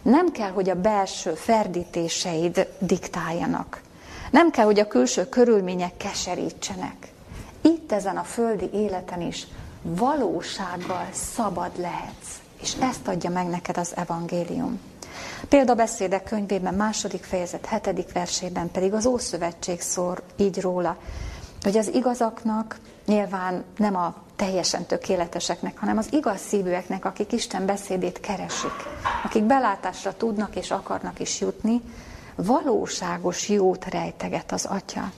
Nem 0.04 0.32
kell, 0.32 0.50
hogy 0.50 0.70
a 0.70 0.82
belső 0.82 1.34
ferdítéseid 1.34 2.68
diktáljanak. 2.80 3.82
Nem 4.32 4.52
kell, 4.52 4.66
hogy 4.66 4.80
a 4.80 4.88
külső 4.88 5.30
körülmények 5.30 5.98
keserítsenek. 5.98 7.12
Itt 7.62 7.92
ezen 7.92 8.18
a 8.18 8.24
földi 8.24 8.70
életen 8.74 9.22
is 9.22 9.48
valósággal 9.82 11.08
szabad 11.12 11.72
lehetsz. 11.78 12.42
És 12.62 12.74
ezt 12.80 13.08
adja 13.08 13.30
meg 13.30 13.48
neked 13.48 13.78
az 13.78 13.96
evangélium. 13.96 14.80
Példabeszédek 15.50 16.24
könyvében, 16.24 16.74
második 16.74 17.24
fejezet, 17.24 17.66
hetedik 17.66 18.12
versében 18.12 18.72
pedig 18.72 18.94
az 18.94 19.06
Ószövetség 19.06 19.82
szól 19.82 20.18
így 20.36 20.62
róla, 20.62 20.98
hogy 21.64 21.78
az 21.78 21.94
igazaknak 21.94 22.80
nyilván 23.06 23.64
nem 23.78 23.96
a 23.96 24.16
teljesen 24.36 24.86
tökéleteseknek, 24.86 25.78
hanem 25.78 25.98
az 25.98 26.08
igaz 26.12 26.40
szívűeknek, 26.40 27.06
akik 27.06 27.32
Isten 27.32 27.66
beszédét 27.66 28.20
keresik, 28.20 28.76
akik 29.24 29.44
belátásra 29.44 30.18
tudnak 30.18 30.56
és 30.56 30.72
akarnak 30.72 31.20
is 31.20 31.40
jutni, 31.40 31.82
valóságos 32.36 33.50
jót 33.50 33.86
rejteget 33.86 34.52
az 34.52 34.66
Atya. 34.66 35.12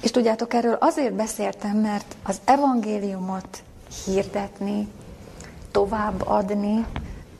És 0.00 0.10
tudjátok, 0.10 0.54
erről 0.54 0.76
azért 0.80 1.14
beszéltem, 1.14 1.76
mert 1.76 2.16
az 2.22 2.40
evangéliumot 2.44 3.62
hirdetni, 4.04 4.88
továbbadni, 5.70 6.86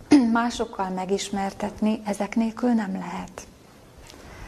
másokkal 0.33 0.89
megismertetni, 0.89 2.03
ezek 2.05 2.37
nélkül 2.37 2.71
nem 2.73 2.93
lehet. 2.93 3.47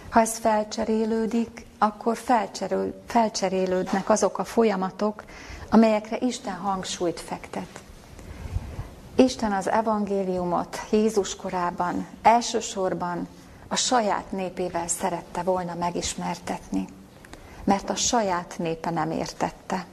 Ha 0.09 0.21
ez 0.21 0.39
felcserélődik, 0.39 1.66
akkor 1.79 2.17
felcserül, 2.17 3.03
felcserélődnek 3.07 4.09
azok 4.09 4.39
a 4.39 4.45
folyamatok, 4.45 5.25
amelyekre 5.71 6.17
Isten 6.21 6.55
hangsúlyt 6.55 7.21
fektet. 7.21 7.81
Isten 9.15 9.53
az 9.53 9.69
evangéliumot 9.69 10.79
Jézus 10.91 11.37
korában 11.37 12.07
elsősorban 12.23 13.29
a 13.69 13.77
saját 13.77 14.33
népével 14.33 14.89
szerette 14.89 15.43
volna 15.43 15.75
megismertetni, 15.75 16.87
mert 17.65 17.91
a 17.91 17.95
saját 17.95 18.55
népe 18.59 18.91
nem 18.91 19.11
értette. 19.11 19.87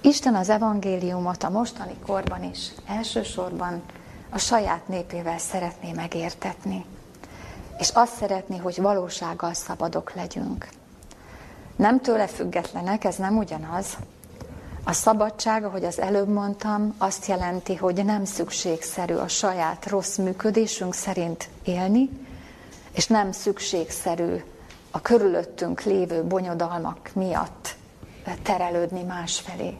Isten 0.00 0.34
az 0.34 0.48
evangéliumot 0.48 1.42
a 1.42 1.50
mostani 1.50 1.94
korban 2.06 2.44
is 2.44 2.72
elsősorban 2.86 3.82
a 4.30 4.38
saját 4.38 4.88
népével 4.88 5.38
szeretné 5.38 5.92
megértetni. 5.92 6.84
És 7.78 7.90
azt 7.92 8.16
szeretné, 8.16 8.56
hogy 8.56 8.80
valósággal 8.80 9.54
szabadok 9.54 10.14
legyünk. 10.14 10.68
Nem 11.76 12.00
tőle 12.00 12.26
függetlenek, 12.26 13.04
ez 13.04 13.16
nem 13.16 13.36
ugyanaz. 13.36 13.96
A 14.84 14.92
szabadság, 14.92 15.64
ahogy 15.64 15.84
az 15.84 16.00
előbb 16.00 16.28
mondtam, 16.28 16.94
azt 16.98 17.26
jelenti, 17.26 17.74
hogy 17.74 18.04
nem 18.04 18.24
szükségszerű 18.24 19.14
a 19.14 19.28
saját 19.28 19.86
rossz 19.86 20.16
működésünk 20.16 20.94
szerint 20.94 21.48
élni, 21.64 22.10
és 22.92 23.06
nem 23.06 23.32
szükségszerű 23.32 24.42
a 24.90 25.00
körülöttünk 25.00 25.82
lévő 25.82 26.24
bonyodalmak 26.24 27.10
miatt 27.14 27.76
terelődni 28.42 29.02
másfelé. 29.02 29.76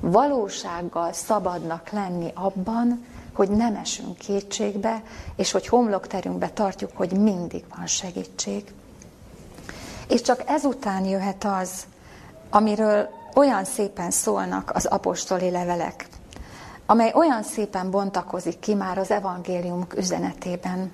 Valósággal 0.00 1.12
szabadnak 1.12 1.90
lenni 1.90 2.30
abban, 2.34 3.04
hogy 3.38 3.50
nem 3.50 3.74
esünk 3.74 4.16
kétségbe, 4.16 5.02
és 5.36 5.50
hogy 5.50 5.66
homlokterünkbe 5.66 6.48
tartjuk, 6.48 6.90
hogy 6.94 7.12
mindig 7.12 7.64
van 7.76 7.86
segítség. 7.86 8.64
És 10.08 10.20
csak 10.20 10.42
ezután 10.46 11.04
jöhet 11.04 11.44
az, 11.44 11.86
amiről 12.50 13.08
olyan 13.34 13.64
szépen 13.64 14.10
szólnak 14.10 14.70
az 14.74 14.86
apostoli 14.86 15.50
levelek, 15.50 16.06
amely 16.86 17.12
olyan 17.14 17.42
szépen 17.42 17.90
bontakozik 17.90 18.58
ki 18.58 18.74
már 18.74 18.98
az 18.98 19.10
evangélium 19.10 19.86
üzenetében, 19.96 20.90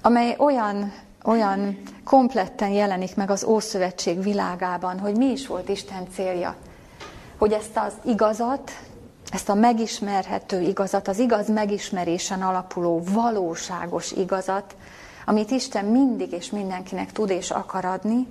amely 0.00 0.34
olyan, 0.38 0.92
olyan 1.24 1.82
kompletten 2.04 2.70
jelenik 2.70 3.16
meg 3.16 3.30
az 3.30 3.44
Ószövetség 3.44 4.22
világában, 4.22 4.98
hogy 4.98 5.16
mi 5.16 5.26
is 5.26 5.46
volt 5.46 5.68
Isten 5.68 6.06
célja. 6.14 6.56
Hogy 7.38 7.52
ezt 7.52 7.76
az 7.76 7.92
igazat, 8.04 8.70
ezt 9.34 9.48
a 9.48 9.54
megismerhető 9.54 10.60
igazat, 10.60 11.08
az 11.08 11.18
igaz 11.18 11.48
megismerésen 11.48 12.42
alapuló 12.42 13.02
valóságos 13.04 14.12
igazat, 14.12 14.76
amit 15.26 15.50
Isten 15.50 15.84
mindig 15.84 16.32
és 16.32 16.50
mindenkinek 16.50 17.12
tud 17.12 17.30
és 17.30 17.50
akar 17.50 17.84
adni, 17.84 18.26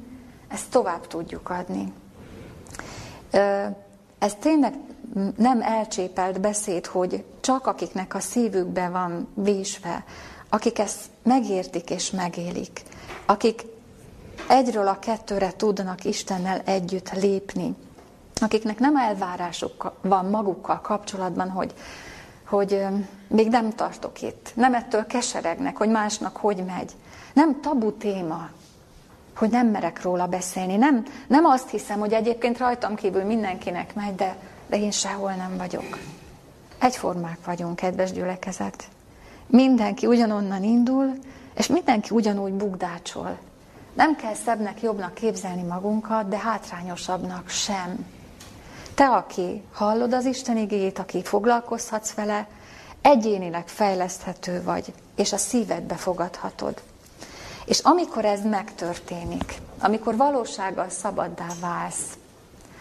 ezt 0.48 0.69
tovább 0.69 1.07
tudjuk 1.07 1.50
adni. 1.50 1.93
Ez 4.19 4.36
tényleg 4.39 4.74
nem 5.38 5.62
elcsépelt 5.62 6.41
beszéd, 6.41 6.86
hogy 6.86 7.24
csak 7.39 7.67
akiknek 7.67 8.15
a 8.15 8.19
szívükbe 8.19 8.89
van 8.89 9.27
vésve, 9.33 10.03
akik 10.50 10.79
ezt 10.79 11.00
megértik 11.24 11.89
és 11.89 12.12
megélik, 12.12 12.81
akik 13.25 13.65
egyről 14.48 14.88
a 14.88 15.00
kettőre 15.00 15.53
tudnak 15.55 16.03
Istennel 16.03 16.62
együtt 16.65 17.12
lépni, 17.12 17.75
akiknek 18.43 18.79
nem 18.79 18.95
elvárásuk 18.95 19.91
van 20.01 20.25
magukkal 20.25 20.81
kapcsolatban, 20.81 21.50
hogy, 21.50 21.73
hogy 22.45 22.85
még 23.27 23.50
nem 23.50 23.69
tartok 23.69 24.21
itt, 24.21 24.51
nem 24.55 24.73
ettől 24.73 25.05
keseregnek, 25.05 25.77
hogy 25.77 25.89
másnak 25.89 26.38
hogy 26.38 26.63
megy. 26.65 26.91
Nem 27.33 27.62
tabu 27.62 27.91
téma, 27.91 28.50
hogy 29.35 29.50
nem 29.50 29.67
merek 29.67 30.01
róla 30.01 30.27
beszélni. 30.27 30.75
Nem, 30.75 31.05
nem 31.27 31.45
azt 31.45 31.69
hiszem, 31.69 32.00
hogy 32.00 32.13
egyébként 32.13 32.57
rajtam 32.57 32.95
kívül 32.95 33.23
mindenkinek 33.23 33.95
megy, 33.95 34.15
de, 34.15 34.35
de 34.67 34.77
én 34.77 34.91
sehol 34.91 35.31
nem 35.31 35.57
vagyok. 35.57 35.97
Egyformák 36.79 37.38
vagyunk, 37.45 37.75
kedves 37.75 38.12
gyülekezet. 38.12 38.83
Mindenki 39.47 40.05
ugyanonnan 40.05 40.63
indul, 40.63 41.13
és 41.55 41.67
mindenki 41.67 42.09
ugyanúgy 42.12 42.53
bugdácsol. 42.53 43.38
Nem 43.93 44.15
kell 44.15 44.33
szebbnek, 44.33 44.81
jobbnak 44.81 45.13
képzelni 45.13 45.62
magunkat, 45.62 46.27
de 46.27 46.38
hátrányosabbnak 46.38 47.50
sem. 47.50 48.05
Te, 48.95 49.05
aki 49.05 49.63
hallod 49.73 50.13
az 50.13 50.25
Isten 50.25 50.57
igéjét, 50.57 51.00
aki 51.00 51.23
foglalkozhatsz 51.23 52.13
vele, 52.13 52.47
egyénileg 53.01 53.67
fejleszthető 53.67 54.63
vagy, 54.63 54.93
és 55.15 55.33
a 55.33 55.38
szívedbe 55.38 55.95
fogadhatod. 55.95 56.81
És 57.65 57.79
amikor 57.79 58.25
ez 58.25 58.45
megtörténik, 58.45 59.53
amikor 59.79 60.15
valósággal 60.15 60.89
szabaddá 60.89 61.47
válsz, 61.59 62.17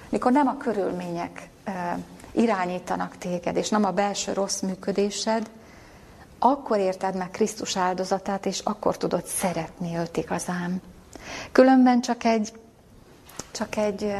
mikor 0.09 0.33
nem 0.33 0.47
a 0.47 0.57
körülmények 0.57 1.49
irányítanak 2.33 3.19
téged, 3.19 3.57
és 3.57 3.69
nem 3.69 3.85
a 3.85 3.91
belső 3.91 4.33
rossz 4.33 4.61
működésed, 4.61 5.51
akkor 6.39 6.79
érted 6.79 7.17
meg 7.17 7.31
Krisztus 7.31 7.77
áldozatát, 7.77 8.47
és 8.47 8.59
akkor 8.59 8.97
tudod 8.97 9.25
szeretni 9.27 9.97
őt 9.97 10.17
igazán. 10.17 10.83
Különben 11.53 12.01
csak 12.01 12.25
egy, 12.25 12.53
csak 13.51 13.77
egy 13.77 14.15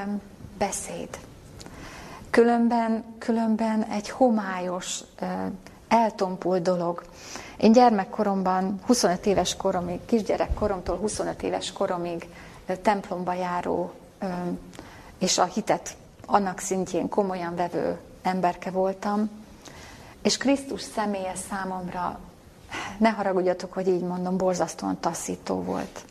beszéd. 0.59 1.09
Különben, 2.33 3.05
különben 3.19 3.83
egy 3.83 4.09
homályos, 4.11 5.01
eltompult 5.89 6.63
dolog. 6.63 7.03
Én 7.57 7.73
gyermekkoromban, 7.73 8.81
25 8.87 9.27
éves 9.27 9.57
koromig, 9.57 10.05
kisgyerekkoromtól 10.05 10.97
25 10.97 11.43
éves 11.43 11.73
koromig 11.73 12.29
templomba 12.83 13.33
járó, 13.33 13.93
és 15.19 15.39
a 15.39 15.45
hitet 15.45 15.97
annak 16.27 16.59
szintjén 16.59 17.09
komolyan 17.09 17.55
vevő 17.55 17.99
emberke 18.23 18.71
voltam, 18.71 19.31
és 20.23 20.37
Krisztus 20.37 20.83
személye 20.83 21.35
számomra, 21.51 22.19
ne 22.99 23.09
haragudjatok, 23.11 23.73
hogy 23.73 23.89
így 23.89 24.03
mondom, 24.03 24.37
borzasztóan 24.37 25.01
taszító 25.01 25.63
volt. 25.63 26.05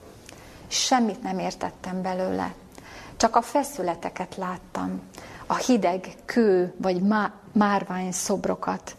Semmit 0.68 1.24
nem 1.24 1.40
értettem 1.40 2.02
belőle. 2.02 2.54
Csak 3.18 3.36
a 3.36 3.42
feszületeket 3.42 4.36
láttam, 4.36 5.02
a 5.52 5.56
hideg 5.56 6.16
kő 6.26 6.74
vagy 6.78 7.02
márvány 7.52 8.12
szobrokat. 8.12 8.96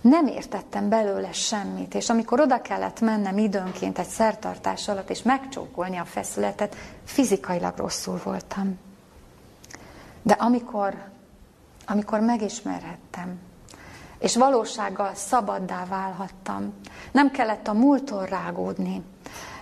Nem 0.00 0.26
értettem 0.26 0.88
belőle 0.88 1.32
semmit, 1.32 1.94
és 1.94 2.08
amikor 2.08 2.40
oda 2.40 2.62
kellett 2.62 3.00
mennem 3.00 3.38
időnként 3.38 3.98
egy 3.98 4.06
szertartás 4.06 4.88
alatt, 4.88 5.10
és 5.10 5.22
megcsókolni 5.22 5.96
a 5.96 6.04
feszületet, 6.04 6.76
fizikailag 7.04 7.76
rosszul 7.76 8.20
voltam. 8.24 8.78
De 10.22 10.32
amikor, 10.32 10.94
amikor 11.86 12.20
megismerhettem, 12.20 13.38
és 14.18 14.36
valósággal 14.36 15.14
szabaddá 15.14 15.84
válhattam, 15.84 16.72
nem 17.12 17.30
kellett 17.30 17.68
a 17.68 17.72
múltól 17.72 18.24
rágódni, 18.24 19.02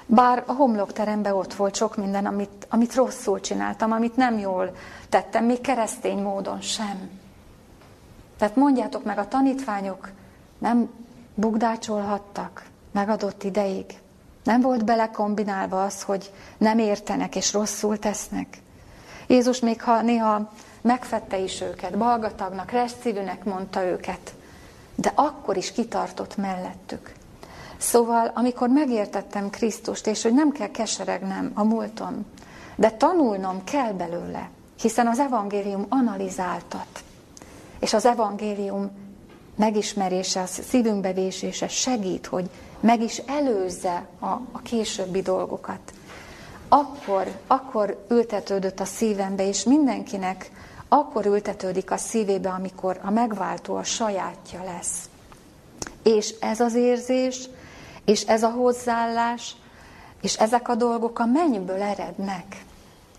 bár 0.07 0.43
a 0.47 0.53
homlokteremben 0.53 1.33
ott 1.33 1.55
volt 1.55 1.75
sok 1.75 1.97
minden, 1.97 2.27
amit, 2.27 2.67
amit 2.69 2.95
rosszul 2.95 3.41
csináltam, 3.41 3.93
amit 3.93 4.17
nem 4.17 4.39
jól 4.39 4.77
tettem, 5.09 5.45
még 5.45 5.61
keresztény 5.61 6.19
módon 6.19 6.61
sem. 6.61 7.11
Tehát 8.39 8.57
mondjátok 8.57 9.05
meg, 9.05 9.19
a 9.19 9.29
tanítványok 9.29 10.11
nem 10.59 10.91
bugdácsolhattak 11.35 12.65
megadott 12.93 13.43
ideig. 13.43 13.85
Nem 14.45 14.61
volt 14.61 14.85
belekombinálva 14.85 15.83
az, 15.83 16.03
hogy 16.03 16.33
nem 16.59 16.79
értenek 16.79 17.37
és 17.37 17.53
rosszul 17.53 17.99
tesznek. 17.99 18.59
Jézus 19.27 19.61
még 19.61 19.83
ha 19.83 20.03
néha 20.03 20.53
megfette 20.81 21.39
is 21.39 21.61
őket, 21.61 21.99
balgatagnak, 21.99 22.71
reszívűnek 22.71 23.45
mondta 23.45 23.85
őket, 23.85 24.35
de 24.95 25.13
akkor 25.15 25.57
is 25.57 25.73
kitartott 25.73 26.37
mellettük. 26.37 27.13
Szóval, 27.79 28.31
amikor 28.35 28.69
megértettem 28.69 29.51
Krisztust, 29.51 30.07
és 30.07 30.23
hogy 30.23 30.35
nem 30.35 30.51
kell 30.53 30.71
keseregnem 30.71 31.51
a 31.55 31.65
múlton, 31.65 32.27
de 32.77 32.91
tanulnom 32.91 33.65
kell 33.65 33.93
belőle, 33.93 34.51
hiszen 34.81 35.07
az 35.07 35.19
evangélium 35.19 35.87
analizáltat, 35.89 37.03
és 37.81 37.95
az 37.95 38.07
evangélium 38.07 38.91
megismerése, 39.57 40.41
a 40.41 40.47
szívünkbe 40.47 41.13
vésése 41.13 41.69
segít, 41.69 42.27
hogy 42.27 42.51
meg 42.81 43.03
is 43.03 43.19
előzze 43.19 44.07
a, 44.19 44.27
a 44.27 44.61
későbbi 44.63 45.23
dolgokat. 45.23 45.93
Akkor, 46.69 47.39
akkor 47.47 48.05
ültetődött 48.11 48.81
a 48.81 48.85
szívembe, 48.85 49.49
és 49.49 49.65
mindenkinek 49.65 50.51
akkor 50.89 51.27
ültetődik 51.27 51.91
a 51.91 51.97
szívébe, 51.97 52.49
amikor 52.49 53.01
a 53.03 53.11
megváltó 53.11 53.77
a 53.77 53.83
sajátja 53.83 54.65
lesz. 54.65 55.09
És 56.03 56.35
ez 56.41 56.61
az 56.61 56.75
érzés, 56.75 57.49
és 58.07 58.23
ez 58.23 58.43
a 58.43 58.51
hozzáállás, 58.51 59.57
és 60.21 60.35
ezek 60.35 60.69
a 60.69 60.75
dolgok 60.75 61.19
a 61.19 61.27
mennyből 61.27 61.83
erednek. 61.83 62.65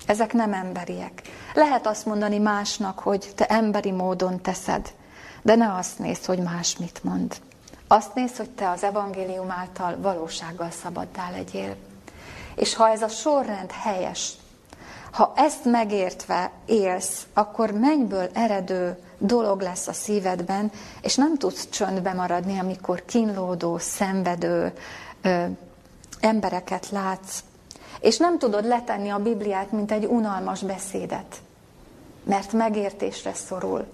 Ezek 0.05 0.33
nem 0.33 0.53
emberiek. 0.53 1.21
Lehet 1.53 1.87
azt 1.87 2.05
mondani 2.05 2.37
másnak, 2.37 2.99
hogy 2.99 3.31
te 3.35 3.45
emberi 3.45 3.91
módon 3.91 4.41
teszed, 4.41 4.93
de 5.41 5.55
ne 5.55 5.73
azt 5.73 5.99
nézd, 5.99 6.25
hogy 6.25 6.39
más 6.39 6.77
mit 6.77 7.03
mond. 7.03 7.35
Azt 7.87 8.15
nézd, 8.15 8.37
hogy 8.37 8.49
te 8.49 8.69
az 8.69 8.83
evangélium 8.83 9.51
által 9.51 9.97
valósággal 10.01 10.71
szabaddá 10.71 11.29
legyél. 11.29 11.75
És 12.55 12.75
ha 12.75 12.89
ez 12.89 13.01
a 13.01 13.07
sorrend 13.07 13.71
helyes, 13.71 14.33
ha 15.17 15.33
ezt 15.35 15.65
megértve 15.65 16.51
élsz, 16.65 17.27
akkor 17.33 17.71
mennyből 17.71 18.29
eredő 18.33 18.97
dolog 19.17 19.61
lesz 19.61 19.87
a 19.87 19.93
szívedben, 19.93 20.71
és 21.01 21.15
nem 21.15 21.37
tudsz 21.37 21.69
csöndbe 21.69 22.13
maradni, 22.13 22.59
amikor 22.59 23.05
kínlódó, 23.05 23.77
szenvedő 23.77 24.73
ö, 25.21 25.43
embereket 26.19 26.89
látsz. 26.89 27.43
És 27.99 28.17
nem 28.17 28.37
tudod 28.37 28.65
letenni 28.65 29.09
a 29.09 29.17
Bibliát, 29.17 29.71
mint 29.71 29.91
egy 29.91 30.05
unalmas 30.05 30.61
beszédet, 30.61 31.35
mert 32.23 32.53
megértésre 32.53 33.33
szorul. 33.33 33.85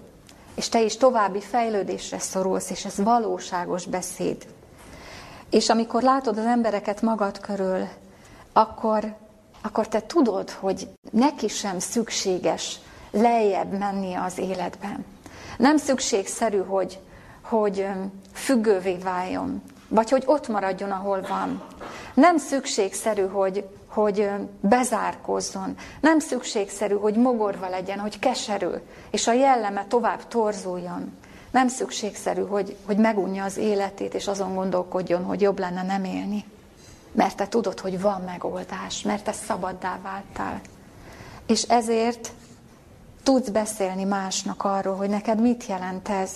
És 0.54 0.68
te 0.68 0.82
is 0.82 0.96
további 0.96 1.40
fejlődésre 1.40 2.18
szorulsz, 2.18 2.70
és 2.70 2.84
ez 2.84 2.96
valóságos 2.96 3.86
beszéd. 3.86 4.46
És 5.50 5.68
amikor 5.68 6.02
látod 6.02 6.38
az 6.38 6.46
embereket 6.46 7.02
magad 7.02 7.40
körül, 7.40 7.88
akkor 8.52 9.14
akkor 9.66 9.88
te 9.88 10.00
tudod, 10.00 10.50
hogy 10.50 10.88
neki 11.14 11.48
sem 11.48 11.78
szükséges 11.78 12.78
lejjebb 13.10 13.78
menni 13.78 14.14
az 14.14 14.38
életben. 14.38 15.04
Nem 15.58 15.76
szükségszerű, 15.76 16.58
hogy, 16.58 16.98
hogy 17.42 17.86
függővé 18.32 18.96
váljon, 18.96 19.62
vagy 19.88 20.10
hogy 20.10 20.22
ott 20.26 20.48
maradjon, 20.48 20.90
ahol 20.90 21.20
van. 21.28 21.62
Nem 22.14 22.38
szükségszerű, 22.38 23.26
hogy, 23.26 23.68
hogy 23.86 24.30
bezárkozzon. 24.60 25.76
Nem 26.00 26.18
szükségszerű, 26.18 26.94
hogy 26.94 27.16
mogorva 27.16 27.68
legyen, 27.68 27.98
hogy 27.98 28.18
keserű, 28.18 28.70
és 29.10 29.26
a 29.26 29.32
jelleme 29.32 29.86
tovább 29.88 30.28
torzuljon. 30.28 31.12
Nem 31.50 31.68
szükségszerű, 31.68 32.42
hogy, 32.42 32.76
hogy 32.86 32.96
megunja 32.96 33.44
az 33.44 33.56
életét, 33.56 34.14
és 34.14 34.26
azon 34.26 34.54
gondolkodjon, 34.54 35.24
hogy 35.24 35.40
jobb 35.40 35.58
lenne 35.58 35.82
nem 35.82 36.04
élni 36.04 36.44
mert 37.14 37.36
te 37.36 37.48
tudod, 37.48 37.80
hogy 37.80 38.00
van 38.00 38.20
megoldás, 38.20 39.02
mert 39.02 39.24
te 39.24 39.32
szabaddá 39.32 39.98
váltál. 40.02 40.60
És 41.46 41.62
ezért 41.62 42.32
tudsz 43.22 43.48
beszélni 43.48 44.04
másnak 44.04 44.64
arról, 44.64 44.96
hogy 44.96 45.08
neked 45.08 45.40
mit 45.40 45.66
jelent 45.66 46.08
ez. 46.08 46.30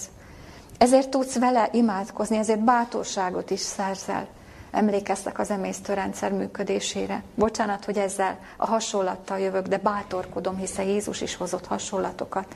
Ezért 0.78 1.08
tudsz 1.08 1.38
vele 1.38 1.68
imádkozni, 1.72 2.36
ezért 2.36 2.64
bátorságot 2.64 3.50
is 3.50 3.60
szerzel. 3.60 4.26
Emlékeztek 4.70 5.38
az 5.38 5.50
emésztőrendszer 5.50 6.32
működésére. 6.32 7.22
Bocsánat, 7.34 7.84
hogy 7.84 7.98
ezzel 7.98 8.38
a 8.56 8.66
hasonlattal 8.66 9.38
jövök, 9.38 9.66
de 9.66 9.78
bátorkodom, 9.78 10.56
hiszen 10.56 10.84
Jézus 10.84 11.20
is 11.20 11.36
hozott 11.36 11.66
hasonlatokat. 11.66 12.54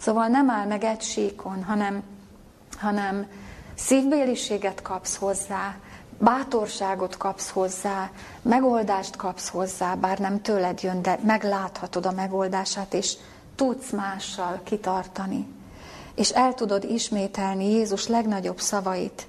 Szóval 0.00 0.26
nem 0.26 0.50
áll 0.50 0.66
meg 0.66 0.84
egy 0.84 1.02
síkon, 1.02 1.64
hanem, 1.64 2.02
hanem 2.76 3.26
szívbéliséget 3.74 4.82
kapsz 4.82 5.16
hozzá, 5.16 5.76
bátorságot 6.24 7.16
kapsz 7.16 7.50
hozzá, 7.50 8.10
megoldást 8.42 9.16
kapsz 9.16 9.48
hozzá, 9.48 9.94
bár 9.94 10.18
nem 10.18 10.42
tőled 10.42 10.82
jön, 10.82 11.02
de 11.02 11.18
megláthatod 11.22 12.06
a 12.06 12.10
megoldását, 12.10 12.94
és 12.94 13.16
tudsz 13.54 13.90
mással 13.90 14.60
kitartani, 14.64 15.46
és 16.14 16.30
el 16.30 16.54
tudod 16.54 16.84
ismételni 16.84 17.70
Jézus 17.70 18.06
legnagyobb 18.06 18.60
szavait, 18.60 19.26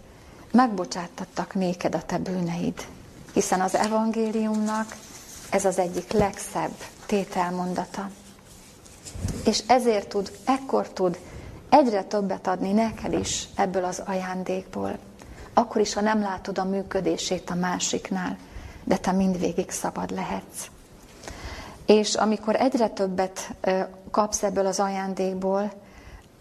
megbocsátattak 0.52 1.54
néked 1.54 1.96
a 1.96 2.02
te 2.02 2.18
bűneid. 2.18 2.88
Hiszen 3.34 3.62
az 3.62 3.76
evangéliumnak 3.76 4.96
ez 5.50 5.66
az 5.66 5.80
egyik 5.80 6.12
legszebb 6.12 6.76
tételmondata. 7.06 8.10
És 9.46 9.64
ezért 9.68 10.08
tud, 10.08 10.32
ekkor 10.46 10.90
tud 10.90 11.20
egyre 11.70 12.04
többet 12.04 12.48
adni 12.48 12.72
neked 12.72 13.14
is 13.14 13.48
ebből 13.56 13.84
az 13.84 14.02
ajándékból. 14.06 14.98
Akkor 15.58 15.82
is, 15.82 15.94
ha 15.94 16.02
nem 16.02 16.22
látod 16.22 16.58
a 16.58 16.64
működését 16.64 17.50
a 17.50 17.56
másiknál, 17.56 18.38
de 18.84 18.98
te 18.98 19.12
mindvégig 19.12 19.70
szabad 19.70 20.12
lehetsz. 20.12 20.68
És 21.86 22.16
amikor 22.16 22.56
egyre 22.56 22.88
többet 22.88 23.56
kapsz 24.12 24.44
ebből 24.44 24.66
az 24.66 24.80
ajándékból, 24.80 25.72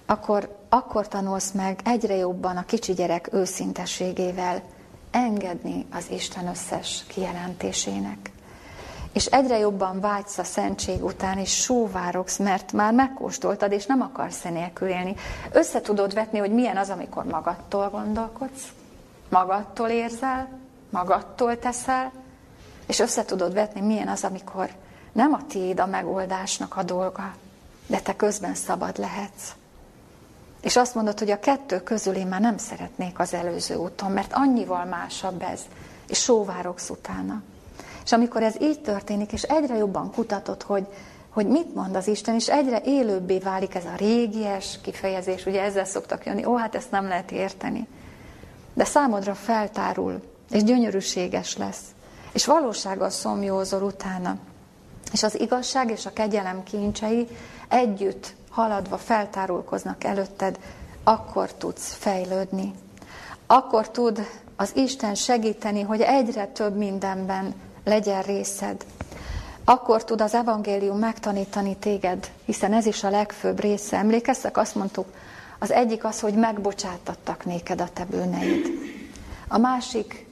akkor, 0.06 0.56
akkor 0.68 1.08
tanulsz 1.08 1.50
meg 1.50 1.80
egyre 1.84 2.14
jobban 2.14 2.56
a 2.56 2.64
kicsi 2.64 2.92
gyerek 2.92 3.28
őszintességével 3.32 4.62
engedni 5.10 5.86
az 5.92 6.10
Isten 6.10 6.46
összes 6.46 7.04
kijelentésének. 7.08 8.32
És 9.12 9.26
egyre 9.26 9.58
jobban 9.58 10.00
vágysz 10.00 10.38
a 10.38 10.44
szentség 10.44 11.04
után, 11.04 11.38
és 11.38 11.62
sóvárogsz, 11.62 12.38
mert 12.38 12.72
már 12.72 12.92
megkóstoltad, 12.92 13.72
és 13.72 13.86
nem 13.86 14.00
akarsz 14.00 14.42
nélkül 14.42 14.88
élni. 14.88 15.14
Össze 15.52 15.80
tudod 15.80 16.14
vetni, 16.14 16.38
hogy 16.38 16.52
milyen 16.52 16.76
az, 16.76 16.90
amikor 16.90 17.24
magadtól 17.24 17.88
gondolkodsz, 17.88 18.68
magadtól 19.34 19.88
érzel, 19.88 20.48
magadtól 20.90 21.58
teszel, 21.58 22.12
és 22.86 22.98
össze 22.98 23.24
tudod 23.24 23.52
vetni, 23.52 23.80
milyen 23.80 24.08
az, 24.08 24.24
amikor 24.24 24.70
nem 25.12 25.32
a 25.32 25.46
tiéd 25.48 25.80
a 25.80 25.86
megoldásnak 25.86 26.76
a 26.76 26.82
dolga, 26.82 27.34
de 27.86 28.00
te 28.00 28.16
közben 28.16 28.54
szabad 28.54 28.98
lehetsz. 28.98 29.52
És 30.60 30.76
azt 30.76 30.94
mondod, 30.94 31.18
hogy 31.18 31.30
a 31.30 31.38
kettő 31.38 31.82
közül 31.82 32.14
én 32.14 32.26
már 32.26 32.40
nem 32.40 32.56
szeretnék 32.56 33.18
az 33.18 33.34
előző 33.34 33.74
úton, 33.74 34.10
mert 34.10 34.32
annyival 34.32 34.84
másabb 34.84 35.42
ez, 35.42 35.60
és 36.08 36.18
sóvárogsz 36.18 36.90
utána. 36.90 37.42
És 38.04 38.12
amikor 38.12 38.42
ez 38.42 38.60
így 38.60 38.80
történik, 38.80 39.32
és 39.32 39.42
egyre 39.42 39.76
jobban 39.76 40.12
kutatod, 40.12 40.62
hogy, 40.62 40.86
hogy 41.28 41.46
mit 41.46 41.74
mond 41.74 41.96
az 41.96 42.06
Isten, 42.06 42.34
és 42.34 42.48
egyre 42.48 42.80
élőbbé 42.84 43.38
válik 43.38 43.74
ez 43.74 43.84
a 43.84 43.96
régies 43.96 44.78
kifejezés, 44.82 45.46
ugye 45.46 45.62
ezzel 45.62 45.84
szoktak 45.84 46.26
jönni, 46.26 46.44
ó, 46.44 46.56
hát 46.56 46.74
ezt 46.74 46.90
nem 46.90 47.08
lehet 47.08 47.30
érteni. 47.30 47.88
De 48.74 48.84
számodra 48.84 49.34
feltárul, 49.34 50.22
és 50.50 50.62
gyönyörűséges 50.62 51.56
lesz, 51.56 51.82
és 52.32 52.46
valósággal 52.46 53.10
szomjózol 53.10 53.82
utána. 53.82 54.36
És 55.12 55.22
az 55.22 55.40
igazság 55.40 55.90
és 55.90 56.06
a 56.06 56.12
kegyelem 56.12 56.62
kincsei 56.62 57.28
együtt 57.68 58.34
haladva 58.50 58.98
feltárulkoznak 58.98 60.04
előtted, 60.04 60.58
akkor 61.04 61.52
tudsz 61.52 61.94
fejlődni. 61.94 62.74
Akkor 63.46 63.90
tud 63.90 64.26
az 64.56 64.70
Isten 64.74 65.14
segíteni, 65.14 65.82
hogy 65.82 66.00
egyre 66.00 66.46
több 66.46 66.76
mindenben 66.76 67.54
legyen 67.84 68.22
részed. 68.22 68.84
Akkor 69.64 70.04
tud 70.04 70.20
az 70.20 70.34
evangélium 70.34 70.98
megtanítani 70.98 71.76
téged, 71.76 72.30
hiszen 72.44 72.72
ez 72.72 72.86
is 72.86 73.04
a 73.04 73.10
legfőbb 73.10 73.60
része. 73.60 73.96
Emlékeztek, 73.96 74.56
azt 74.56 74.74
mondtuk, 74.74 75.06
az 75.64 75.72
egyik 75.72 76.04
az, 76.04 76.20
hogy 76.20 76.34
megbocsátattak 76.34 77.44
néked 77.44 77.80
a 77.80 77.88
te 77.92 78.04
bűneid. 78.04 78.66
A 79.48 79.58
másik 79.58 80.26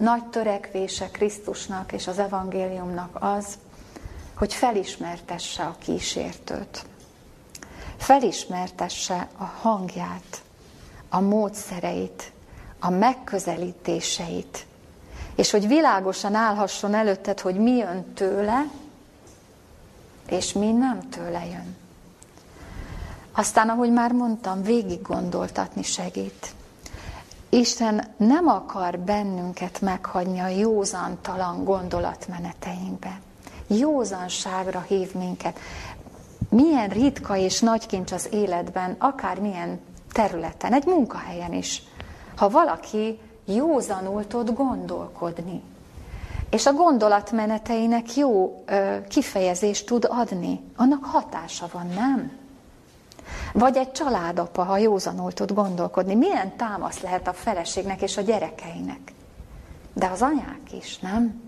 nagy 0.00 0.24
törekvése 0.24 1.10
Krisztusnak 1.10 1.92
és 1.92 2.06
az 2.06 2.18
evangéliumnak 2.18 3.16
az, 3.20 3.58
hogy 4.34 4.54
felismertesse 4.54 5.62
a 5.62 5.76
kísértőt. 5.78 6.84
Felismertesse 7.96 9.28
a 9.36 9.44
hangját, 9.44 10.42
a 11.08 11.20
módszereit, 11.20 12.32
a 12.78 12.90
megközelítéseit, 12.90 14.66
és 15.34 15.50
hogy 15.50 15.66
világosan 15.66 16.34
állhasson 16.34 16.94
előtted, 16.94 17.40
hogy 17.40 17.56
mi 17.56 17.76
jön 17.76 18.12
tőle, 18.14 18.66
és 20.28 20.52
mi 20.52 20.72
nem 20.72 21.08
tőle 21.10 21.44
jön. 21.46 21.85
Aztán, 23.38 23.68
ahogy 23.68 23.92
már 23.92 24.12
mondtam, 24.12 24.62
végig 24.62 25.02
gondoltatni 25.02 25.82
segít. 25.82 26.54
Isten 27.48 28.04
nem 28.16 28.48
akar 28.48 28.98
bennünket 28.98 29.80
meghagyni 29.80 30.38
a 30.38 30.48
józantalan 30.48 31.64
gondolatmeneteinkbe. 31.64 33.20
Józanságra 33.66 34.80
hív 34.80 35.14
minket. 35.14 35.58
Milyen 36.48 36.88
ritka 36.88 37.36
és 37.36 37.60
nagy 37.60 37.86
kincs 37.86 38.12
az 38.12 38.28
életben, 38.32 38.96
akár 38.98 39.40
milyen 39.40 39.80
területen, 40.12 40.72
egy 40.72 40.86
munkahelyen 40.86 41.52
is. 41.52 41.82
Ha 42.36 42.48
valaki 42.48 43.18
józanul 43.44 44.26
tud 44.26 44.54
gondolkodni, 44.54 45.62
és 46.50 46.66
a 46.66 46.72
gondolatmeneteinek 46.72 48.14
jó 48.14 48.62
ö, 48.66 48.96
kifejezést 49.08 49.86
tud 49.86 50.06
adni, 50.10 50.60
annak 50.76 51.04
hatása 51.04 51.68
van, 51.72 51.86
nem? 51.86 52.35
Vagy 53.58 53.76
egy 53.76 53.92
családapa, 53.92 54.62
ha 54.62 54.76
józanul 54.76 55.32
tud 55.32 55.52
gondolkodni, 55.52 56.14
milyen 56.14 56.56
támasz 56.56 57.00
lehet 57.00 57.28
a 57.28 57.32
feleségnek 57.32 58.02
és 58.02 58.16
a 58.16 58.20
gyerekeinek? 58.20 59.12
De 59.92 60.06
az 60.06 60.22
anyák 60.22 60.72
is, 60.72 60.98
nem? 60.98 61.42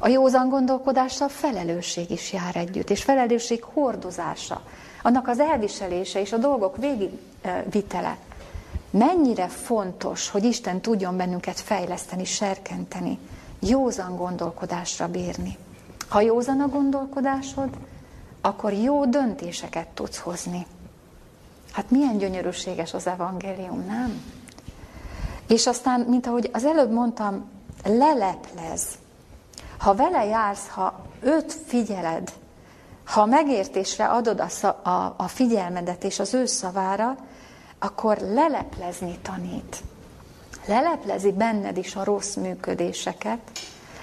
A 0.00 0.08
józan 0.08 0.48
gondolkodással 0.48 1.28
felelősség 1.28 2.10
is 2.10 2.32
jár 2.32 2.56
együtt, 2.56 2.90
és 2.90 3.02
felelősség 3.02 3.62
hordozása, 3.62 4.62
annak 5.02 5.28
az 5.28 5.40
elviselése 5.40 6.20
és 6.20 6.32
a 6.32 6.36
dolgok 6.36 6.76
végigvitele. 6.76 8.16
Mennyire 8.90 9.48
fontos, 9.48 10.28
hogy 10.30 10.44
Isten 10.44 10.80
tudjon 10.80 11.16
bennünket 11.16 11.60
fejleszteni, 11.60 12.24
serkenteni, 12.24 13.18
józan 13.58 14.16
gondolkodásra 14.16 15.08
bírni. 15.08 15.56
Ha 16.08 16.20
józan 16.20 16.60
a 16.60 16.68
gondolkodásod, 16.68 17.68
akkor 18.40 18.72
jó 18.72 19.04
döntéseket 19.04 19.88
tudsz 19.88 20.18
hozni. 20.18 20.66
Hát 21.76 21.90
milyen 21.90 22.18
gyönyörűséges 22.18 22.94
az 22.94 23.06
evangélium, 23.06 23.84
nem? 23.86 24.22
És 25.48 25.66
aztán, 25.66 26.00
mint 26.00 26.26
ahogy 26.26 26.50
az 26.52 26.64
előbb 26.64 26.92
mondtam, 26.92 27.50
leleplez. 27.84 28.82
Ha 29.78 29.94
vele 29.94 30.24
jársz, 30.24 30.68
ha 30.68 31.04
őt 31.20 31.52
figyeled, 31.66 32.32
ha 33.04 33.26
megértésre 33.26 34.06
adod 34.06 34.40
a, 34.40 34.88
a, 34.88 35.14
a 35.16 35.28
figyelmedet 35.28 36.04
és 36.04 36.18
az 36.18 36.34
ő 36.34 36.46
szavára, 36.46 37.16
akkor 37.78 38.18
leleplezni 38.18 39.18
tanít. 39.22 39.82
Leleplezi 40.66 41.32
benned 41.32 41.76
is 41.76 41.96
a 41.96 42.04
rossz 42.04 42.34
működéseket, 42.34 43.40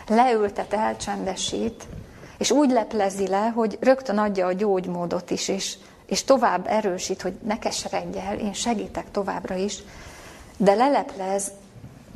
leültet, 0.08 0.74
elcsendesít, 0.74 1.88
és 2.38 2.52
úgy 2.52 2.72
leplezi 2.72 3.28
le, 3.28 3.48
hogy 3.56 3.78
rögtön 3.82 4.18
adja 4.18 4.46
a 4.46 4.54
gyógymódot 4.54 5.32
is, 5.32 5.48
és 5.48 5.78
és 6.14 6.24
tovább 6.24 6.68
erősít, 6.68 7.22
hogy 7.22 7.34
ne 7.44 7.60
keseredj 7.60 8.18
el, 8.18 8.40
én 8.40 8.54
segítek 8.54 9.12
továbbra 9.12 9.56
is, 9.56 9.84
de 10.58 10.74
leleplez 10.74 11.52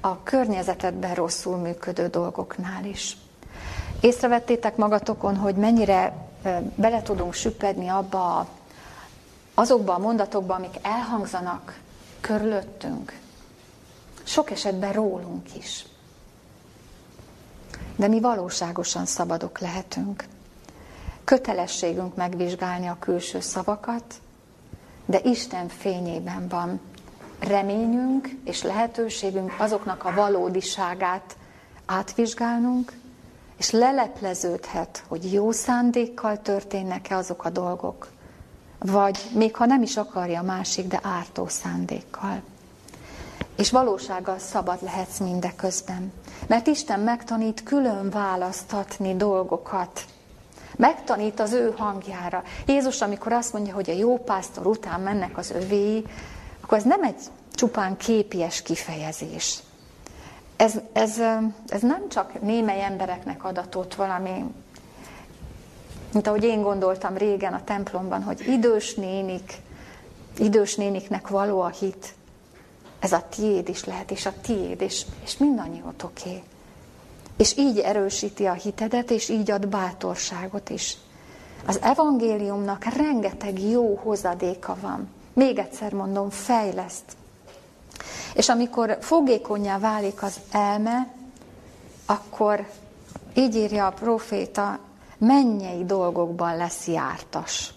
a 0.02 0.24
környezetedben 0.24 1.16
rosszul 1.16 1.58
működő 1.58 2.08
dolgoknál 2.08 2.86
is. 2.86 3.18
Észrevettétek 4.00 4.76
magatokon, 4.76 5.36
hogy 5.36 5.56
mennyire 5.56 6.14
bele 6.76 7.02
tudunk 7.02 7.34
süppedni 7.34 7.88
abba 7.88 8.48
azokba 9.54 9.94
a 9.94 9.98
mondatokba, 10.00 10.56
amik 10.56 10.76
elhangzanak 10.82 11.80
körülöttünk. 12.22 13.20
Sok 14.24 14.52
esetben 14.52 14.94
rólunk 14.94 15.56
is. 15.56 15.86
De 17.96 18.08
mi 18.08 18.20
valóságosan 18.20 19.06
szabadok 19.06 19.60
lehetünk. 19.60 20.24
Kötelességünk 21.28 22.16
megvizsgálni 22.16 22.88
a 22.88 22.98
külső 23.00 23.40
szavakat, 23.40 24.04
de 25.06 25.20
Isten 25.24 25.68
fényében 25.68 26.48
van 26.48 26.80
reményünk 27.40 28.30
és 28.44 28.64
lehetőségünk 28.64 29.54
azoknak 29.58 30.04
a 30.04 30.14
valódiságát 30.14 31.36
átvizsgálnunk, 31.86 32.94
és 33.58 33.72
lelepleződhet, 33.72 35.04
hogy 35.08 35.34
jó 35.34 35.52
szándékkal 35.52 36.42
történnek-e 36.42 37.16
azok 37.16 37.46
a 37.46 37.50
dolgok, 37.50 38.10
vagy 38.80 39.20
még 39.34 39.56
ha 39.56 39.66
nem 39.66 39.82
is 39.82 39.98
akarja 39.98 40.42
másik, 40.42 40.88
de 40.88 41.00
ártó 41.04 41.48
szándékkal. 41.48 42.42
És 43.56 43.72
valósággal 43.72 44.40
szabad 44.40 44.78
lehetsz 44.82 45.20
mindeközben. 45.20 46.14
Mert 46.48 46.68
Isten 46.68 47.00
megtanít 47.00 47.64
külön 47.64 48.10
választatni 48.10 49.16
dolgokat, 49.16 50.06
Megtanít 50.78 51.40
az 51.40 51.52
ő 51.52 51.74
hangjára. 51.78 52.44
Jézus, 52.66 53.02
amikor 53.02 53.32
azt 53.32 53.54
mondja, 53.54 53.74
hogy 53.74 53.90
a 53.90 53.94
jó 53.94 54.18
pásztor 54.18 54.66
után 54.68 55.02
mennek 55.02 55.38
az 55.38 55.52
övéi, 55.52 56.06
akkor 56.62 56.78
ez 56.78 56.84
nem 56.84 57.04
egy 57.04 57.20
csupán 57.54 57.98
képies 57.98 58.62
kifejezés. 58.62 59.60
Ez, 60.56 60.74
ez, 60.94 61.20
ez 61.68 61.82
nem 61.82 62.10
csak 62.10 62.42
némely 62.42 62.84
embereknek 62.84 63.44
adatott 63.44 63.96
valami 63.96 64.44
Mint 66.14 66.28
ahogy 66.28 66.44
én 66.44 66.62
gondoltam 66.62 67.18
régen 67.18 67.54
a 67.54 67.64
templomban, 67.64 68.24
hogy 68.24 68.48
idős 68.48 68.96
nénik, 68.96 69.54
idős 70.38 70.76
néniknek 70.76 71.28
való 71.28 71.62
a 71.62 71.68
hit. 71.68 72.14
Ez 73.00 73.12
a 73.12 73.24
tiéd 73.30 73.70
is 73.70 73.86
lehet, 73.86 74.12
és 74.12 74.26
a 74.26 74.34
tiéd, 74.42 74.82
és, 74.82 75.06
és 75.24 75.38
mindannyiótoké. 75.38 76.44
És 77.38 77.58
így 77.58 77.80
erősíti 77.80 78.46
a 78.46 78.54
hitedet, 78.54 79.12
és 79.12 79.30
így 79.30 79.52
ad 79.52 79.68
bátorságot 79.68 80.70
is. 80.70 80.98
Az 81.66 81.80
evangéliumnak 81.82 82.84
rengeteg 82.84 83.60
jó 83.60 84.00
hozadéka 84.04 84.78
van. 84.82 85.10
Még 85.34 85.58
egyszer 85.58 85.94
mondom, 85.94 86.30
fejleszt. 86.30 87.04
És 88.34 88.50
amikor 88.50 88.98
fogékonyá 89.02 89.80
válik 89.80 90.24
az 90.24 90.40
elme, 90.52 91.08
akkor 92.06 92.68
így 93.34 93.56
írja 93.56 93.86
a 93.86 93.92
proféta, 93.92 94.80
mennyei 95.18 95.86
dolgokban 95.86 96.58
lesz 96.58 96.88
jártas. 96.88 97.74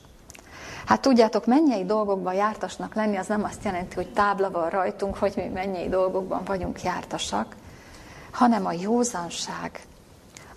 Hát 0.84 1.00
tudjátok, 1.00 1.46
mennyei 1.46 1.84
dolgokban 1.84 2.34
jártasnak 2.34 2.94
lenni, 2.94 3.16
az 3.16 3.26
nem 3.26 3.44
azt 3.44 3.64
jelenti, 3.64 3.94
hogy 3.94 4.12
tábla 4.12 4.50
van 4.50 4.70
rajtunk, 4.70 5.16
hogy 5.16 5.32
mi 5.36 5.48
mennyei 5.54 5.88
dolgokban 5.88 6.44
vagyunk 6.44 6.82
jártasak, 6.82 7.56
hanem 8.32 8.66
a 8.66 8.72
józanság, 8.72 9.80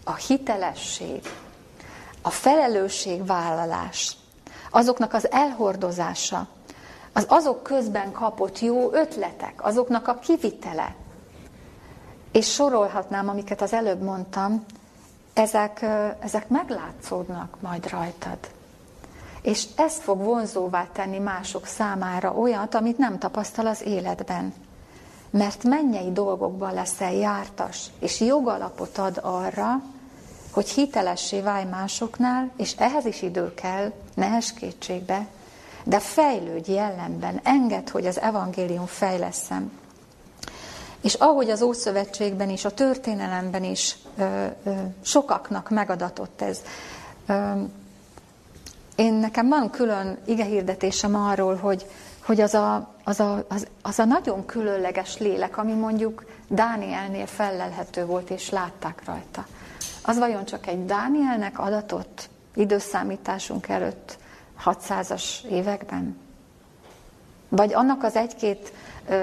a 0.03 0.15
hitelesség, 0.15 1.21
a 2.21 2.29
felelősségvállalás, 2.29 4.17
azoknak 4.69 5.13
az 5.13 5.31
elhordozása, 5.31 6.47
az 7.13 7.25
azok 7.27 7.63
közben 7.63 8.11
kapott 8.11 8.59
jó 8.59 8.93
ötletek, 8.93 9.65
azoknak 9.65 10.07
a 10.07 10.19
kivitele. 10.19 10.95
És 12.31 12.53
sorolhatnám, 12.53 13.29
amiket 13.29 13.61
az 13.61 13.73
előbb 13.73 14.01
mondtam, 14.01 14.65
ezek, 15.33 15.85
ezek 16.19 16.47
meglátszódnak 16.47 17.57
majd 17.61 17.89
rajtad. 17.89 18.37
És 19.41 19.65
ezt 19.75 20.01
fog 20.01 20.23
vonzóvá 20.23 20.87
tenni 20.93 21.19
mások 21.19 21.65
számára 21.65 22.33
olyat, 22.33 22.75
amit 22.75 22.97
nem 22.97 23.19
tapasztal 23.19 23.67
az 23.67 23.81
életben. 23.81 24.53
Mert 25.37 25.63
mennyei 25.63 26.11
dolgokban 26.11 26.73
leszel 26.73 27.13
jártas, 27.13 27.85
és 27.99 28.19
jogalapot 28.19 28.97
ad 28.97 29.19
arra, 29.21 29.81
hogy 30.51 30.69
hitelessé 30.69 31.41
válj 31.41 31.65
másoknál, 31.65 32.51
és 32.57 32.75
ehhez 32.77 33.05
is 33.05 33.21
idő 33.21 33.53
kell, 33.53 33.91
ne 34.13 34.37
kétségbe, 34.55 35.27
de 35.83 35.99
fejlődj 35.99 36.71
jellemben, 36.71 37.39
enged, 37.43 37.89
hogy 37.89 38.05
az 38.05 38.19
evangélium 38.19 38.85
fejleszem. 38.85 39.71
És 41.01 41.13
ahogy 41.13 41.49
az 41.49 41.61
Ószövetségben 41.61 42.49
is, 42.49 42.65
a 42.65 42.71
történelemben 42.71 43.63
is 43.63 43.97
ö, 44.17 44.45
ö, 44.63 44.71
sokaknak 45.01 45.69
megadatott 45.69 46.41
ez. 46.41 46.59
Ö, 47.27 47.51
én 48.95 49.13
nekem 49.13 49.47
van 49.47 49.69
külön 49.69 50.17
igehirdetésem 50.25 51.15
arról, 51.15 51.55
hogy, 51.55 51.85
hogy 52.25 52.41
az, 52.41 52.53
a, 52.53 52.93
az, 53.03 53.19
a, 53.19 53.45
az, 53.47 53.67
az 53.81 53.99
a 53.99 54.05
nagyon 54.05 54.45
különleges 54.45 55.17
lélek, 55.17 55.57
ami 55.57 55.73
mondjuk 55.73 56.25
Dánielnél 56.47 57.25
fellelhető 57.25 58.05
volt, 58.05 58.29
és 58.29 58.49
látták 58.49 59.01
rajta. 59.05 59.45
Az 60.01 60.17
vajon 60.17 60.45
csak 60.45 60.67
egy 60.67 60.85
Dánielnek 60.85 61.59
adatott 61.59 62.29
időszámításunk 62.55 63.67
előtt 63.67 64.17
600-as 64.65 65.43
években? 65.43 66.17
Vagy 67.49 67.73
annak 67.73 68.03
az 68.03 68.15
egy-két 68.15 68.73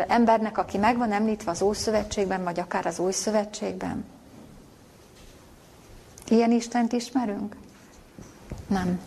embernek, 0.09 0.59
aki 0.59 0.79
meg 0.79 0.97
van 0.97 1.13
említve 1.13 1.51
az 1.51 1.63
Ószövetségben, 1.63 2.45
vagy 2.45 2.61
akár 2.61 2.87
az 2.87 2.99
Új 2.99 3.13
Szövetségben? 3.13 4.05
Ilyen 6.29 6.51
Istent 6.51 6.93
ismerünk? 6.93 7.57
Nem. 8.67 9.01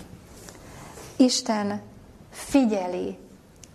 Isten 1.16 1.82
figyeli, 2.32 3.18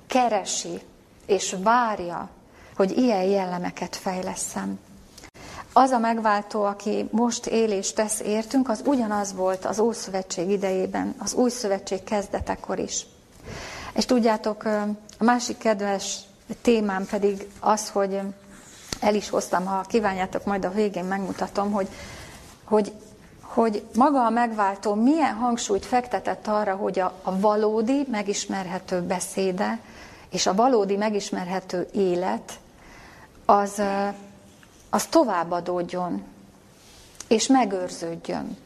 keresi 0.09 0.81
és 1.27 1.57
várja, 1.63 2.29
hogy 2.77 2.99
ilyen 2.99 3.23
jellemeket 3.23 3.97
fejleszem. 3.97 4.79
Az 5.73 5.91
a 5.91 5.99
megváltó, 5.99 6.65
aki 6.65 7.09
most 7.11 7.47
él 7.47 7.71
és 7.71 7.93
tesz 7.93 8.21
értünk, 8.21 8.69
az 8.69 8.83
ugyanaz 8.87 9.35
volt 9.35 9.65
az 9.65 9.79
Ószövetség 9.79 10.51
idejében, 10.51 11.15
az 11.19 11.35
Új 11.35 11.51
Szövetség 11.51 12.05
kezdetekor 12.05 12.79
is. 12.79 13.07
És 13.95 14.05
tudjátok, 14.05 14.65
a 15.19 15.25
másik 15.25 15.59
kedves 15.59 16.19
témám 16.63 17.07
pedig 17.07 17.49
az, 17.61 17.89
hogy 17.89 18.21
el 19.01 19.15
is 19.15 19.29
hoztam, 19.29 19.67
ha 19.67 19.81
kívánjátok, 19.81 20.45
majd 20.45 20.65
a 20.65 20.71
végén 20.71 21.05
megmutatom, 21.05 21.73
hogy, 21.73 21.89
hogy, 22.65 22.93
hogy 23.41 23.83
maga 23.95 24.25
a 24.25 24.31
megváltó 24.31 24.95
milyen 24.95 25.35
hangsúlyt 25.35 25.87
fektetett 25.87 26.47
arra, 26.47 26.75
hogy 26.75 26.99
a, 26.99 27.13
a 27.23 27.39
valódi, 27.39 28.07
megismerhető 28.11 29.01
beszéde 29.01 29.79
és 30.31 30.47
a 30.47 30.55
valódi, 30.55 30.97
megismerhető 30.97 31.89
élet 31.93 32.59
az, 33.45 33.83
az 34.91 35.07
továbbadódjon 35.07 36.23
és 37.29 37.47
megőrződjön. 37.47 38.57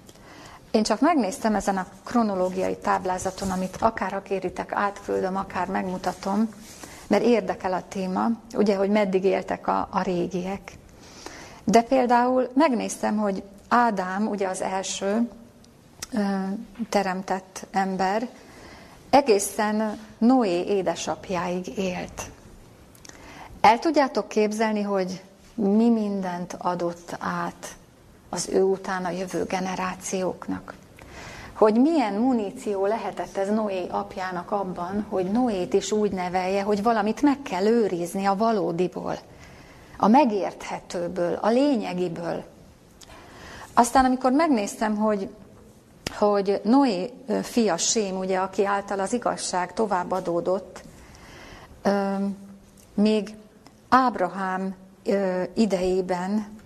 Én 0.70 0.82
csak 0.82 1.00
megnéztem 1.00 1.54
ezen 1.54 1.76
a 1.76 1.86
kronológiai 2.04 2.76
táblázaton, 2.76 3.50
amit 3.50 3.76
akár 3.80 4.12
ha 4.12 4.22
kéritek, 4.22 4.72
átküldöm, 4.72 5.36
akár 5.36 5.66
megmutatom, 5.68 6.48
mert 7.06 7.24
érdekel 7.24 7.72
a 7.72 7.82
téma, 7.88 8.26
ugye, 8.54 8.76
hogy 8.76 8.90
meddig 8.90 9.24
éltek 9.24 9.66
a, 9.66 9.88
a 9.90 10.02
régiek. 10.02 10.72
De 11.64 11.82
például 11.82 12.48
megnéztem, 12.54 13.16
hogy 13.16 13.42
Ádám, 13.68 14.26
ugye 14.28 14.48
az 14.48 14.60
első 14.60 15.28
ö, 16.12 16.20
teremtett 16.88 17.66
ember, 17.70 18.28
egészen 19.12 19.98
Noé 20.18 20.64
édesapjáig 20.66 21.78
élt. 21.78 22.22
El 23.60 23.78
tudjátok 23.78 24.28
képzelni, 24.28 24.82
hogy 24.82 25.22
mi 25.54 25.88
mindent 25.90 26.56
adott 26.58 27.16
át 27.18 27.76
az 28.28 28.48
ő 28.48 28.62
után 28.62 29.04
a 29.04 29.10
jövő 29.10 29.44
generációknak? 29.44 30.74
hogy 31.62 31.80
milyen 31.80 32.14
muníció 32.14 32.86
lehetett 32.86 33.36
ez 33.36 33.48
Noé 33.48 33.86
apjának 33.90 34.50
abban, 34.50 35.06
hogy 35.08 35.24
Noét 35.24 35.74
is 35.74 35.92
úgy 35.92 36.12
nevelje, 36.12 36.62
hogy 36.62 36.82
valamit 36.82 37.22
meg 37.22 37.42
kell 37.42 37.66
őrizni 37.66 38.24
a 38.24 38.36
valódiból, 38.36 39.18
a 39.96 40.08
megérthetőből, 40.08 41.38
a 41.40 41.48
lényegiből. 41.48 42.44
Aztán, 43.74 44.04
amikor 44.04 44.32
megnéztem, 44.32 44.96
hogy, 44.96 45.28
hogy 46.26 46.60
Noé 46.64 47.12
fia 47.42 47.76
Sém, 47.76 48.18
ugye, 48.18 48.38
aki 48.38 48.64
által 48.64 49.00
az 49.00 49.12
igazság 49.12 49.72
továbbadódott, 49.72 50.82
még 52.94 53.34
Ábrahám 53.88 54.74
idejében 55.54 56.58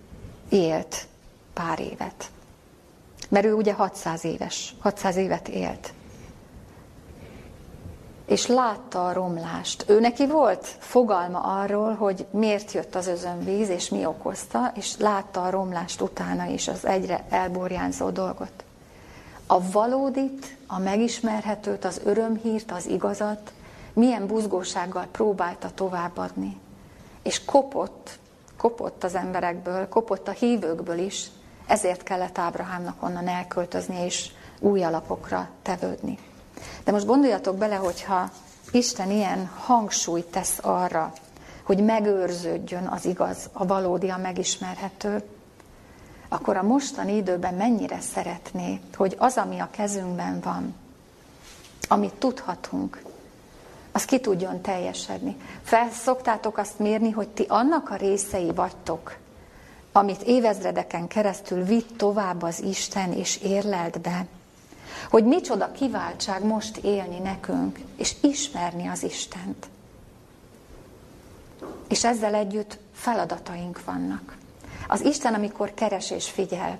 élt 0.49 1.07
pár 1.53 1.79
évet. 1.79 2.25
Mert 3.29 3.45
ő 3.45 3.53
ugye 3.53 3.73
600 3.73 4.25
éves, 4.25 4.75
600 4.79 5.15
évet 5.15 5.47
élt. 5.47 5.93
És 8.25 8.47
látta 8.47 9.07
a 9.07 9.13
romlást. 9.13 9.85
Ő 9.87 9.99
neki 9.99 10.27
volt 10.27 10.65
fogalma 10.79 11.39
arról, 11.39 11.93
hogy 11.93 12.25
miért 12.31 12.71
jött 12.71 12.95
az 12.95 13.07
özönvíz, 13.07 13.69
és 13.69 13.89
mi 13.89 14.05
okozta, 14.05 14.71
és 14.75 14.97
látta 14.97 15.43
a 15.43 15.49
romlást 15.49 16.01
utána 16.01 16.45
is, 16.45 16.67
az 16.67 16.85
egyre 16.85 17.25
elborjánzó 17.29 18.09
dolgot. 18.09 18.65
A 19.47 19.71
valódit, 19.71 20.57
a 20.67 20.79
megismerhetőt, 20.79 21.85
az 21.85 22.01
örömhírt, 22.03 22.71
az 22.71 22.87
igazat 22.87 23.53
milyen 23.93 24.27
buzgósággal 24.27 25.05
próbálta 25.11 25.69
továbbadni. 25.73 26.57
És 27.23 27.45
kopott, 27.45 28.19
kopott 28.57 29.03
az 29.03 29.15
emberekből, 29.15 29.89
kopott 29.89 30.27
a 30.27 30.31
hívőkből 30.31 30.97
is, 30.97 31.27
ezért 31.67 32.03
kellett 32.03 32.37
Ábrahámnak 32.37 33.03
onnan 33.03 33.27
elköltözni 33.27 34.03
és 34.03 34.31
új 34.59 34.83
alapokra 34.83 35.49
tevődni. 35.61 36.17
De 36.83 36.91
most 36.91 37.05
gondoljatok 37.05 37.57
bele, 37.57 37.75
hogyha 37.75 38.29
Isten 38.71 39.11
ilyen 39.11 39.49
hangsúlyt 39.55 40.25
tesz 40.25 40.59
arra, 40.61 41.13
hogy 41.63 41.83
megőrződjön 41.83 42.87
az 42.87 43.05
igaz, 43.05 43.49
a 43.53 43.65
valódi, 43.65 44.09
a 44.09 44.17
megismerhető, 44.17 45.23
akkor 46.27 46.57
a 46.57 46.63
mostani 46.63 47.15
időben 47.15 47.53
mennyire 47.53 47.99
szeretné, 47.99 48.79
hogy 48.95 49.15
az, 49.19 49.37
ami 49.37 49.59
a 49.59 49.69
kezünkben 49.71 50.39
van, 50.39 50.75
amit 51.87 52.13
tudhatunk, 52.13 53.01
az 53.91 54.05
ki 54.05 54.19
tudjon 54.19 54.61
teljesedni. 54.61 55.35
Felszoktátok 55.63 56.57
azt 56.57 56.79
mérni, 56.79 57.11
hogy 57.11 57.27
ti 57.27 57.45
annak 57.47 57.89
a 57.89 57.95
részei 57.95 58.51
vagytok, 58.51 59.17
amit 59.91 60.21
évezredeken 60.21 61.07
keresztül 61.07 61.63
vitt 61.63 61.97
tovább 61.97 62.41
az 62.41 62.61
Isten 62.61 63.13
és 63.13 63.37
érlelt 63.37 64.01
be, 64.01 64.25
hogy 65.09 65.25
micsoda 65.25 65.71
kiváltság 65.71 66.43
most 66.43 66.77
élni 66.77 67.19
nekünk, 67.19 67.79
és 67.95 68.15
ismerni 68.21 68.87
az 68.87 69.03
Istent. 69.03 69.67
És 71.87 72.03
ezzel 72.03 72.33
együtt 72.33 72.77
feladataink 72.93 73.83
vannak. 73.85 74.36
Az 74.87 75.05
Isten, 75.05 75.33
amikor 75.33 75.73
keres 75.73 76.11
és 76.11 76.29
figyel, 76.29 76.79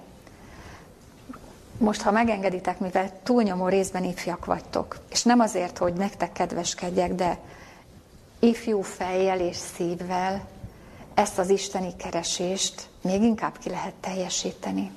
most, 1.78 2.02
ha 2.02 2.12
megengeditek, 2.12 2.80
mivel 2.80 3.12
túlnyomó 3.24 3.68
részben 3.68 4.04
ifjak 4.04 4.46
vagytok, 4.46 4.98
és 5.10 5.24
nem 5.24 5.40
azért, 5.40 5.78
hogy 5.78 5.94
nektek 5.94 6.32
kedveskedjek, 6.32 7.14
de 7.14 7.38
ifjú 8.40 8.82
fejjel 8.82 9.40
és 9.40 9.56
szívvel 9.56 10.48
ezt 11.14 11.38
az 11.38 11.50
isteni 11.50 11.96
keresést 11.96 12.88
még 13.02 13.22
inkább 13.22 13.58
ki 13.58 13.70
lehet 13.70 13.94
teljesíteni. 13.94 14.92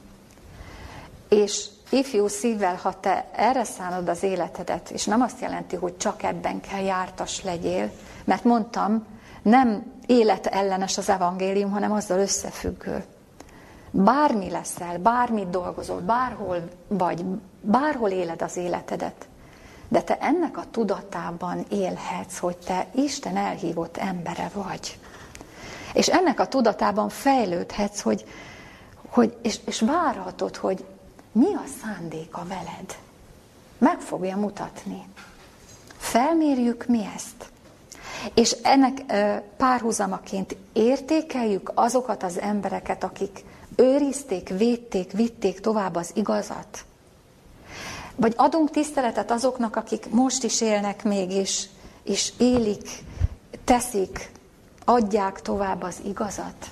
És 1.28 1.66
ifjú 1.90 2.26
szívvel, 2.26 2.74
ha 2.74 3.00
te 3.00 3.30
erre 3.36 3.64
szánod 3.64 4.08
az 4.08 4.22
életedet, 4.22 4.90
és 4.90 5.04
nem 5.04 5.20
azt 5.20 5.40
jelenti, 5.40 5.76
hogy 5.76 5.96
csak 5.96 6.22
ebben 6.22 6.60
kell 6.60 6.82
jártas 6.82 7.42
legyél, 7.42 7.90
mert 8.24 8.44
mondtam, 8.44 9.06
nem 9.42 9.92
életellenes 10.06 10.98
az 10.98 11.08
evangélium, 11.08 11.70
hanem 11.70 11.92
azzal 11.92 12.18
összefüggő. 12.18 13.04
Bármi 13.90 14.50
leszel, 14.50 14.98
bármit 14.98 15.50
dolgozol, 15.50 16.00
bárhol 16.00 16.68
vagy, 16.88 17.24
bárhol 17.60 18.10
éled 18.10 18.42
az 18.42 18.56
életedet, 18.56 19.28
de 19.88 20.02
te 20.02 20.18
ennek 20.18 20.56
a 20.56 20.64
tudatában 20.70 21.64
élhetsz, 21.68 22.38
hogy 22.38 22.56
te 22.56 22.86
Isten 22.94 23.36
elhívott 23.36 23.96
embere 23.96 24.50
vagy. 24.54 24.98
És 25.92 26.08
ennek 26.08 26.40
a 26.40 26.48
tudatában 26.48 27.08
fejlődhetsz, 27.08 28.00
hogy, 28.00 28.24
hogy, 29.08 29.36
és, 29.42 29.60
és 29.66 29.80
várhatod, 29.80 30.56
hogy 30.56 30.84
mi 31.32 31.54
a 31.54 31.64
szándéka 31.82 32.44
veled. 32.48 32.98
Meg 33.78 34.00
fogja 34.00 34.36
mutatni. 34.36 35.02
Felmérjük 35.96 36.86
mi 36.86 37.08
ezt. 37.14 37.50
És 38.34 38.56
ennek 38.62 39.04
párhuzamaként 39.56 40.56
értékeljük 40.72 41.72
azokat 41.74 42.22
az 42.22 42.40
embereket, 42.40 43.04
akik 43.04 43.44
őrizték, 43.76 44.48
védték, 44.48 45.12
vitték 45.12 45.60
tovább 45.60 45.94
az 45.94 46.10
igazat. 46.14 46.84
Vagy 48.16 48.34
adunk 48.36 48.70
tiszteletet 48.70 49.30
azoknak, 49.30 49.76
akik 49.76 50.10
most 50.10 50.42
is 50.42 50.60
élnek 50.60 51.04
még, 51.04 51.30
és, 51.30 51.66
és 52.02 52.32
élik, 52.38 52.88
teszik, 53.64 54.30
adják 54.84 55.42
tovább 55.42 55.82
az 55.82 55.96
igazat. 56.04 56.70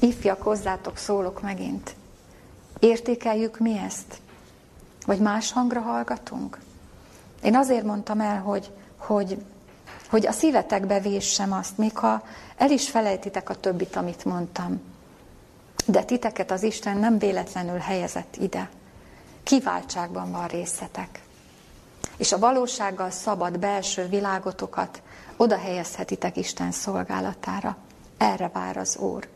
Ifjak, 0.00 0.42
hozzátok 0.42 0.96
szólok 0.96 1.42
megint. 1.42 1.94
Értékeljük 2.78 3.58
mi 3.58 3.78
ezt? 3.78 4.20
Vagy 5.06 5.18
más 5.18 5.52
hangra 5.52 5.80
hallgatunk? 5.80 6.58
Én 7.42 7.56
azért 7.56 7.84
mondtam 7.84 8.20
el, 8.20 8.40
hogy, 8.40 8.70
hogy, 8.96 9.44
hogy 10.12 10.26
a 10.26 10.32
szívetekbe 10.32 11.00
véssem 11.00 11.52
azt, 11.52 11.78
még 11.78 11.96
ha 11.96 12.22
el 12.56 12.70
is 12.70 12.90
felejtitek 12.90 13.48
a 13.50 13.54
többit, 13.54 13.96
amit 13.96 14.24
mondtam. 14.24 14.80
De 15.86 16.02
titeket 16.02 16.50
az 16.50 16.62
Isten 16.62 16.96
nem 16.96 17.18
véletlenül 17.18 17.78
helyezett 17.78 18.36
ide. 18.36 18.70
Kiváltságban 19.42 20.30
van 20.30 20.46
részetek. 20.46 21.22
És 22.16 22.32
a 22.32 22.38
valósággal 22.38 23.10
szabad 23.10 23.58
belső 23.58 24.06
világotokat 24.06 25.02
oda 25.36 25.58
helyezhetitek 25.58 26.36
Isten 26.36 26.72
szolgálatára. 26.72 27.76
Erre 28.18 28.50
vár 28.52 28.76
az 28.76 28.96
Úr. 28.96 29.28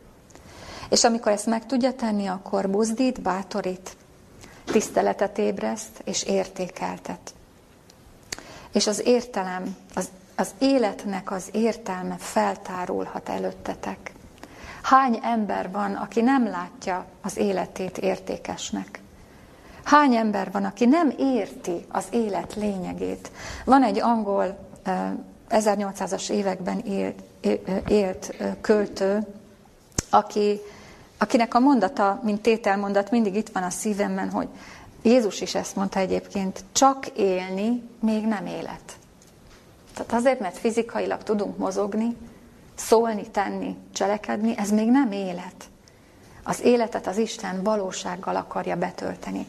És 0.89 1.03
amikor 1.03 1.31
ezt 1.31 1.45
meg 1.45 1.65
tudja 1.65 1.93
tenni, 1.93 2.27
akkor 2.27 2.69
buzdít, 2.69 3.21
bátorít, 3.21 3.97
tiszteletet 4.65 5.37
ébreszt 5.37 6.01
és 6.03 6.23
értékeltet. 6.23 7.33
És 8.71 8.87
az 8.87 9.01
értelem, 9.05 9.75
az, 9.95 10.09
az 10.39 10.49
életnek 10.57 11.31
az 11.31 11.49
értelme 11.51 12.15
feltárulhat 12.17 13.29
előttetek. 13.29 14.11
Hány 14.81 15.19
ember 15.21 15.71
van, 15.71 15.93
aki 15.93 16.21
nem 16.21 16.47
látja 16.47 17.05
az 17.21 17.37
életét 17.37 17.97
értékesnek? 17.97 19.01
Hány 19.83 20.15
ember 20.15 20.51
van, 20.51 20.63
aki 20.65 20.85
nem 20.85 21.13
érti 21.17 21.85
az 21.91 22.05
élet 22.09 22.55
lényegét? 22.55 23.31
Van 23.65 23.83
egy 23.83 23.99
angol 23.99 24.57
1800-as 25.49 26.29
években 26.29 26.79
élt, 26.79 27.21
élt 27.87 28.35
költő, 28.61 29.27
aki, 30.09 30.59
akinek 31.17 31.53
a 31.53 31.59
mondata, 31.59 32.19
mint 32.23 32.41
tételmondat 32.41 33.11
mindig 33.11 33.35
itt 33.35 33.49
van 33.49 33.63
a 33.63 33.69
szívemben, 33.69 34.29
hogy 34.29 34.47
Jézus 35.01 35.41
is 35.41 35.55
ezt 35.55 35.75
mondta 35.75 35.99
egyébként, 35.99 36.63
csak 36.71 37.07
élni 37.07 37.83
még 37.99 38.25
nem 38.25 38.45
élet. 38.45 38.97
Tehát 39.97 40.13
azért, 40.13 40.39
mert 40.39 40.57
fizikailag 40.57 41.23
tudunk 41.23 41.57
mozogni, 41.57 42.15
szólni, 42.75 43.29
tenni, 43.29 43.75
cselekedni, 43.93 44.57
ez 44.57 44.71
még 44.71 44.89
nem 44.89 45.11
élet. 45.11 45.69
Az 46.43 46.61
életet 46.61 47.07
az 47.07 47.17
Isten 47.17 47.63
valósággal 47.63 48.35
akarja 48.35 48.75
betölteni. 48.75 49.45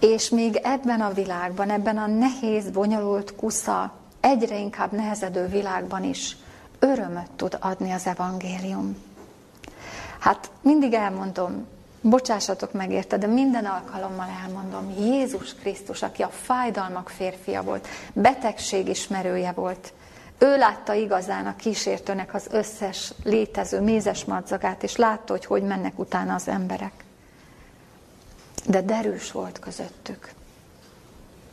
És 0.00 0.28
még 0.28 0.60
ebben 0.62 1.00
a 1.00 1.12
világban, 1.12 1.70
ebben 1.70 1.98
a 1.98 2.06
nehéz, 2.06 2.70
bonyolult, 2.70 3.34
kusza, 3.34 3.92
egyre 4.20 4.58
inkább 4.58 4.92
nehezedő 4.92 5.46
világban 5.46 6.04
is 6.04 6.36
örömöt 6.78 7.30
tud 7.36 7.56
adni 7.60 7.90
az 7.90 8.06
evangélium. 8.06 8.96
Hát 10.18 10.50
mindig 10.60 10.92
elmondom, 10.92 11.66
bocsássatok 12.00 12.72
meg 12.72 12.90
érte, 12.90 13.16
de 13.16 13.26
minden 13.26 13.64
alkalommal 13.64 14.28
elmondom, 14.44 14.90
Jézus 14.98 15.54
Krisztus, 15.54 16.02
aki 16.02 16.22
a 16.22 16.28
fájdalmak 16.28 17.08
férfia 17.08 17.62
volt, 17.62 17.88
betegség 18.12 18.88
ismerője 18.88 19.52
volt, 19.52 19.92
ő 20.38 20.56
látta 20.56 20.94
igazán 20.94 21.46
a 21.46 21.56
kísértőnek 21.56 22.34
az 22.34 22.46
összes 22.50 23.12
létező 23.24 23.80
mézes 23.80 24.24
madzagát, 24.24 24.82
és 24.82 24.96
látta, 24.96 25.32
hogy 25.32 25.44
hogy 25.44 25.62
mennek 25.62 25.98
utána 25.98 26.34
az 26.34 26.48
emberek. 26.48 26.92
De 28.66 28.82
derűs 28.82 29.32
volt 29.32 29.58
közöttük. 29.58 30.32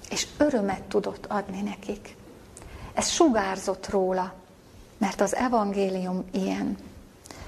És 0.10 0.28
örömet 0.38 0.82
tudott 0.82 1.26
adni 1.26 1.62
nekik. 1.62 2.16
Ez 2.94 3.10
sugárzott 3.10 3.90
róla, 3.90 4.34
mert 4.98 5.22
az 5.22 5.36
evangélium 5.36 6.26
ilyen. 6.32 6.78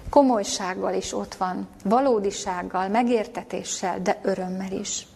Komolysággal 0.10 0.94
is 0.94 1.14
ott 1.14 1.36
van, 1.36 1.68
valódisággal, 1.84 2.88
megértetéssel, 2.88 4.02
de 4.02 4.20
örömmel 4.24 4.72
is. 4.72 5.08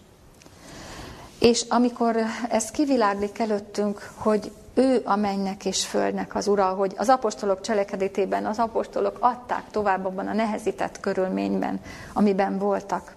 És 1.40 1.66
amikor 1.70 2.16
ez 2.50 2.72
kiviláglik 2.72 3.40
előttünk, 3.40 4.12
hogy 4.16 4.52
ő 4.74 5.02
a 5.06 5.16
mennek 5.16 5.66
és 5.66 5.86
földnek 5.86 6.36
az 6.36 6.48
ura, 6.48 6.66
hogy 6.66 6.94
az 6.98 7.10
apostolok 7.10 7.62
cselekedetében 7.62 8.46
az 8.46 8.60
apostolok 8.60 9.18
adták 9.20 9.64
tovább 9.72 10.06
abban 10.06 10.28
a 10.28 10.34
nehezített 10.34 11.00
körülményben, 11.00 11.82
amiben 12.14 12.58
voltak. 12.58 13.16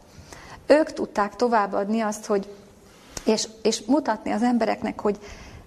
Ők 0.66 0.92
tudták 0.92 1.36
továbbadni 1.36 2.00
azt, 2.00 2.26
hogy, 2.26 2.48
és, 3.24 3.48
és 3.62 3.82
mutatni 3.86 4.30
az 4.30 4.42
embereknek, 4.42 5.00
hogy, 5.00 5.18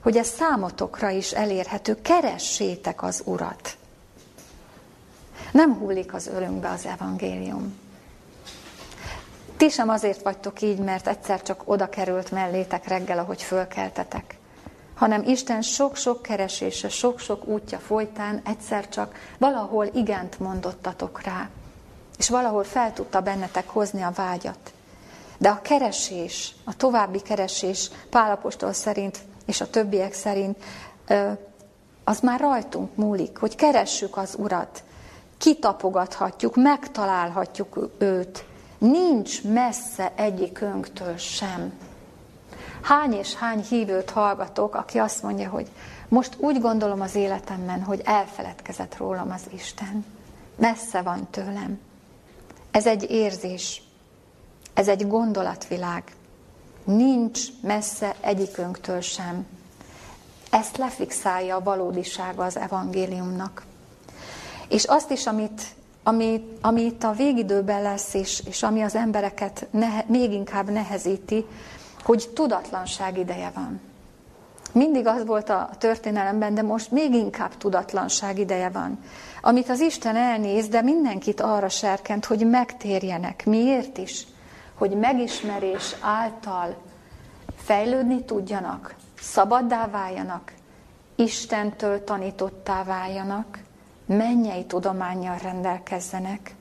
hogy 0.01 0.17
ez 0.17 0.27
számotokra 0.27 1.09
is 1.09 1.31
elérhető. 1.31 2.01
Keressétek 2.01 3.03
az 3.03 3.21
urat. 3.25 3.77
Nem 5.51 5.73
hullik 5.73 6.13
az 6.13 6.27
örömbe 6.27 6.69
az 6.69 6.85
evangélium. 6.85 7.79
Ti 9.57 9.69
sem 9.69 9.89
azért 9.89 10.21
vagytok 10.23 10.61
így, 10.61 10.79
mert 10.79 11.07
egyszer 11.07 11.41
csak 11.41 11.61
oda 11.65 11.89
került 11.89 12.31
mellétek 12.31 12.87
reggel, 12.87 13.19
ahogy 13.19 13.41
fölkeltetek 13.41 14.37
hanem 14.97 15.23
Isten 15.23 15.61
sok-sok 15.61 16.21
keresése, 16.21 16.89
sok-sok 16.89 17.47
útja 17.47 17.77
folytán 17.77 18.41
egyszer 18.45 18.89
csak 18.89 19.15
valahol 19.37 19.89
igent 19.93 20.39
mondottatok 20.39 21.21
rá, 21.21 21.49
és 22.17 22.29
valahol 22.29 22.63
fel 22.63 22.93
tudta 22.93 23.21
bennetek 23.21 23.69
hozni 23.69 24.01
a 24.01 24.11
vágyat. 24.15 24.73
De 25.37 25.49
a 25.49 25.61
keresés, 25.61 26.55
a 26.63 26.75
további 26.75 27.21
keresés 27.21 27.91
Pálapostól 28.09 28.73
szerint 28.73 29.19
és 29.45 29.61
a 29.61 29.69
többiek 29.69 30.13
szerint, 30.13 30.57
az 32.03 32.19
már 32.19 32.39
rajtunk 32.39 32.95
múlik, 32.95 33.37
hogy 33.37 33.55
keressük 33.55 34.17
az 34.17 34.35
Urat, 34.37 34.83
kitapogathatjuk, 35.37 36.55
megtalálhatjuk 36.55 37.89
őt. 37.97 38.45
Nincs 38.77 39.43
messze 39.43 40.11
egyikünktől 40.15 41.17
sem 41.17 41.73
hány 42.87 43.13
és 43.13 43.35
hány 43.35 43.61
hívőt 43.69 44.09
hallgatok, 44.09 44.75
aki 44.75 44.97
azt 44.97 45.23
mondja, 45.23 45.49
hogy 45.49 45.71
most 46.07 46.35
úgy 46.37 46.59
gondolom 46.61 47.01
az 47.01 47.15
életemben, 47.15 47.83
hogy 47.83 48.01
elfeledkezett 48.05 48.97
rólam 48.97 49.31
az 49.31 49.41
Isten. 49.53 50.05
Messze 50.55 51.01
van 51.01 51.27
tőlem. 51.29 51.79
Ez 52.71 52.85
egy 52.85 53.11
érzés, 53.11 53.81
ez 54.73 54.87
egy 54.87 55.07
gondolatvilág. 55.07 56.03
Nincs 56.83 57.41
messze 57.61 58.15
egyikünktől 58.21 59.01
sem. 59.01 59.45
Ezt 60.49 60.77
lefixálja 60.77 61.55
a 61.55 61.63
valódisága 61.63 62.43
az 62.43 62.57
evangéliumnak. 62.57 63.63
És 64.67 64.83
azt 64.83 65.11
is, 65.11 65.27
amit, 65.27 65.61
ami, 66.03 66.57
ami 66.61 66.81
itt 66.81 67.03
a 67.03 67.11
végidőben 67.11 67.81
lesz, 67.81 68.13
és, 68.13 68.43
és 68.47 68.63
ami 68.63 68.81
az 68.81 68.95
embereket 68.95 69.67
nehe, 69.71 70.05
még 70.07 70.31
inkább 70.31 70.69
nehezíti, 70.69 71.45
hogy 72.03 72.29
tudatlanság 72.33 73.17
ideje 73.17 73.51
van. 73.55 73.81
Mindig 74.71 75.07
az 75.07 75.25
volt 75.25 75.49
a 75.49 75.69
történelemben, 75.77 76.53
de 76.53 76.61
most 76.61 76.91
még 76.91 77.13
inkább 77.13 77.57
tudatlanság 77.57 78.39
ideje 78.39 78.69
van. 78.69 78.99
Amit 79.41 79.69
az 79.69 79.79
Isten 79.79 80.15
elnéz, 80.15 80.67
de 80.67 80.81
mindenkit 80.81 81.41
arra 81.41 81.69
serkent, 81.69 82.25
hogy 82.25 82.47
megtérjenek. 82.49 83.45
Miért 83.45 83.97
is? 83.97 84.27
hogy 84.77 84.91
megismerés 84.91 85.95
által 86.01 86.75
fejlődni 87.55 88.23
tudjanak, 88.23 88.95
szabaddá 89.19 89.87
váljanak, 89.87 90.53
Istentől 91.15 92.03
tanítottá 92.03 92.83
váljanak, 92.83 93.59
mennyei 94.07 94.65
tudományjal 94.65 95.37
rendelkezzenek, 95.37 96.55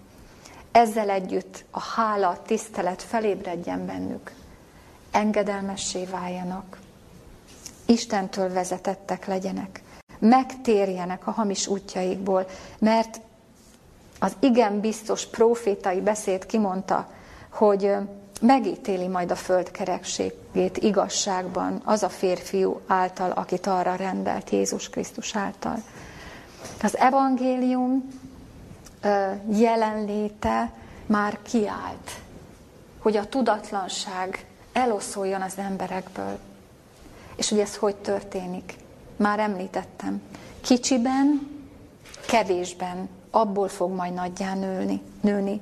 ezzel 0.72 1.10
együtt 1.10 1.64
a 1.70 1.80
hála, 1.80 2.28
a 2.28 2.42
tisztelet 2.42 3.02
felébredjen 3.02 3.86
bennük, 3.86 4.32
engedelmessé 5.10 6.04
váljanak, 6.04 6.78
Istentől 7.86 8.52
vezetettek 8.52 9.26
legyenek, 9.26 9.82
megtérjenek 10.18 11.26
a 11.26 11.30
hamis 11.30 11.66
útjaikból, 11.66 12.46
mert 12.78 13.20
az 14.18 14.36
igen 14.40 14.80
biztos 14.80 15.26
profétai 15.26 16.00
beszéd 16.00 16.46
kimondta, 16.46 17.08
hogy 17.50 17.94
megítéli 18.40 19.06
majd 19.06 19.30
a 19.30 19.34
föld 19.36 19.70
kerekségét 19.70 20.76
igazságban 20.76 21.80
az 21.84 22.02
a 22.02 22.08
férfiú 22.08 22.80
által, 22.86 23.30
akit 23.30 23.66
arra 23.66 23.94
rendelt 23.94 24.50
Jézus 24.50 24.88
Krisztus 24.88 25.36
által. 25.36 25.82
Az 26.82 26.96
evangélium 26.96 28.08
jelenléte 29.50 30.72
már 31.06 31.38
kiállt, 31.42 32.10
hogy 32.98 33.16
a 33.16 33.28
tudatlanság 33.28 34.46
eloszoljon 34.72 35.42
az 35.42 35.54
emberekből. 35.56 36.38
És 37.36 37.48
hogy 37.48 37.58
ez 37.58 37.76
hogy 37.76 37.96
történik? 37.96 38.74
Már 39.16 39.38
említettem. 39.38 40.22
Kicsiben, 40.60 41.50
kevésben, 42.26 43.08
abból 43.30 43.68
fog 43.68 43.92
majd 43.92 44.14
nagyjá 44.14 44.54
nőni. 44.54 45.02
nőni. 45.20 45.60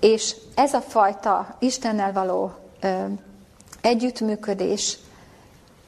És 0.00 0.36
ez 0.54 0.74
a 0.74 0.80
fajta 0.80 1.56
Istennel 1.58 2.12
való 2.12 2.52
ö, 2.80 3.04
együttműködés, 3.80 4.98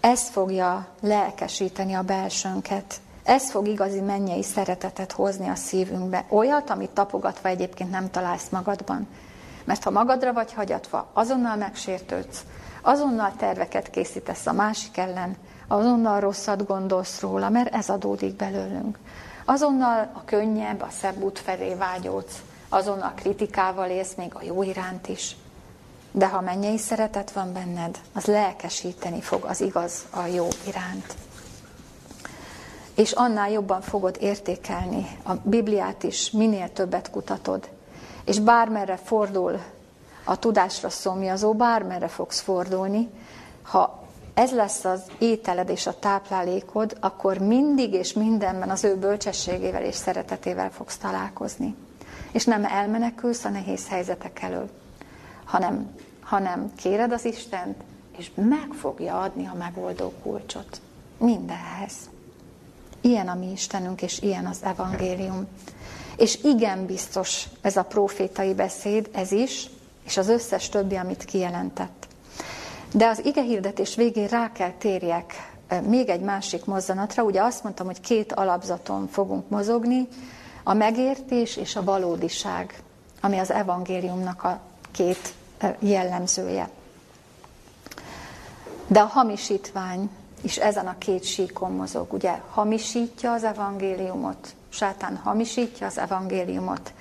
ez 0.00 0.28
fogja 0.28 0.86
lelkesíteni 1.00 1.94
a 1.94 2.02
belsőnket. 2.02 3.00
Ez 3.22 3.50
fog 3.50 3.68
igazi 3.68 4.00
mennyei 4.00 4.42
szeretetet 4.42 5.12
hozni 5.12 5.48
a 5.48 5.54
szívünkbe. 5.54 6.24
Olyat, 6.28 6.70
amit 6.70 6.90
tapogatva 6.90 7.48
egyébként 7.48 7.90
nem 7.90 8.10
találsz 8.10 8.48
magadban. 8.48 9.08
Mert 9.64 9.84
ha 9.84 9.90
magadra 9.90 10.32
vagy 10.32 10.52
hagyatva, 10.52 11.10
azonnal 11.12 11.56
megsértődsz, 11.56 12.44
azonnal 12.82 13.32
terveket 13.36 13.90
készítesz 13.90 14.46
a 14.46 14.52
másik 14.52 14.96
ellen, 14.96 15.36
azonnal 15.68 16.20
rosszat 16.20 16.66
gondolsz 16.66 17.20
róla, 17.20 17.48
mert 17.48 17.74
ez 17.74 17.88
adódik 17.88 18.36
belőlünk. 18.36 18.98
Azonnal 19.44 20.10
a 20.12 20.24
könnyebb, 20.24 20.82
a 20.82 20.88
szebb 21.00 21.22
út 21.22 21.38
felé 21.38 21.74
vágyódsz, 21.74 22.42
azonnal 22.68 23.12
kritikával 23.16 23.88
élsz 23.88 24.14
még 24.16 24.34
a 24.34 24.42
jó 24.42 24.62
iránt 24.62 25.08
is. 25.08 25.36
De 26.12 26.26
ha 26.26 26.40
mennyei 26.40 26.78
szeretet 26.78 27.32
van 27.32 27.52
benned, 27.52 27.98
az 28.12 28.24
lelkesíteni 28.24 29.20
fog 29.20 29.44
az 29.44 29.60
igaz 29.60 30.04
a 30.10 30.26
jó 30.26 30.48
iránt. 30.66 31.14
És 33.00 33.12
annál 33.12 33.50
jobban 33.50 33.80
fogod 33.80 34.16
értékelni 34.20 35.06
a 35.22 35.32
Bibliát 35.34 36.02
is, 36.02 36.30
minél 36.30 36.72
többet 36.72 37.10
kutatod. 37.10 37.68
És 38.24 38.38
bármerre 38.38 38.96
fordul 38.96 39.60
a 40.24 40.38
tudásra 40.38 40.88
szomjazó, 40.88 41.54
bármerre 41.54 42.08
fogsz 42.08 42.40
fordulni, 42.40 43.08
ha 43.62 44.02
ez 44.34 44.52
lesz 44.52 44.84
az 44.84 45.02
ételed 45.18 45.68
és 45.68 45.86
a 45.86 45.98
táplálékod, 45.98 46.96
akkor 47.00 47.38
mindig 47.38 47.92
és 47.92 48.12
mindenben 48.12 48.70
az 48.70 48.84
ő 48.84 48.96
bölcsességével 48.96 49.82
és 49.82 49.94
szeretetével 49.94 50.70
fogsz 50.70 50.96
találkozni. 50.96 51.74
És 52.32 52.44
nem 52.44 52.64
elmenekülsz 52.64 53.44
a 53.44 53.48
nehéz 53.48 53.88
helyzetek 53.88 54.42
elől, 54.42 54.70
hanem, 55.44 55.90
hanem 56.20 56.72
kéred 56.76 57.12
az 57.12 57.24
Istent, 57.24 57.76
és 58.16 58.30
meg 58.34 58.68
fogja 58.72 59.20
adni 59.20 59.46
a 59.46 59.56
megoldó 59.58 60.12
kulcsot 60.22 60.80
mindenhez. 61.18 61.92
Ilyen 63.00 63.28
a 63.28 63.34
mi 63.34 63.50
Istenünk, 63.50 64.02
és 64.02 64.20
ilyen 64.20 64.46
az 64.46 64.58
evangélium. 64.62 65.46
És 66.16 66.38
igen 66.42 66.86
biztos 66.86 67.44
ez 67.60 67.76
a 67.76 67.82
profétai 67.82 68.54
beszéd, 68.54 69.10
ez 69.12 69.32
is, 69.32 69.70
és 70.04 70.16
az 70.16 70.28
összes 70.28 70.68
többi, 70.68 70.96
amit 70.96 71.24
kijelentett. 71.24 72.06
De 72.92 73.06
az 73.06 73.24
ige 73.24 73.42
hirdetés 73.42 73.94
végén 73.94 74.26
rá 74.26 74.52
kell 74.52 74.72
térjek 74.78 75.50
még 75.78 76.08
egy 76.08 76.20
másik 76.20 76.64
mozzanatra. 76.64 77.22
Ugye 77.22 77.42
azt 77.42 77.62
mondtam, 77.62 77.86
hogy 77.86 78.00
két 78.00 78.32
alapzaton 78.32 79.08
fogunk 79.08 79.48
mozogni, 79.48 80.08
a 80.62 80.74
megértés 80.74 81.56
és 81.56 81.76
a 81.76 81.84
valódiság, 81.84 82.82
ami 83.20 83.38
az 83.38 83.50
evangéliumnak 83.50 84.42
a 84.42 84.60
két 84.90 85.34
jellemzője. 85.78 86.68
De 88.86 89.00
a 89.00 89.04
hamisítvány 89.04 90.10
is 90.40 90.56
ezen 90.56 90.86
a 90.86 90.98
két 90.98 91.24
síkon 91.24 91.72
mozog. 91.72 92.12
Ugye 92.12 92.40
hamisítja 92.50 93.32
az 93.32 93.44
evangéliumot, 93.44 94.54
sátán 94.68 95.16
hamisítja 95.16 95.86
az 95.86 95.98
evangéliumot, 95.98 96.92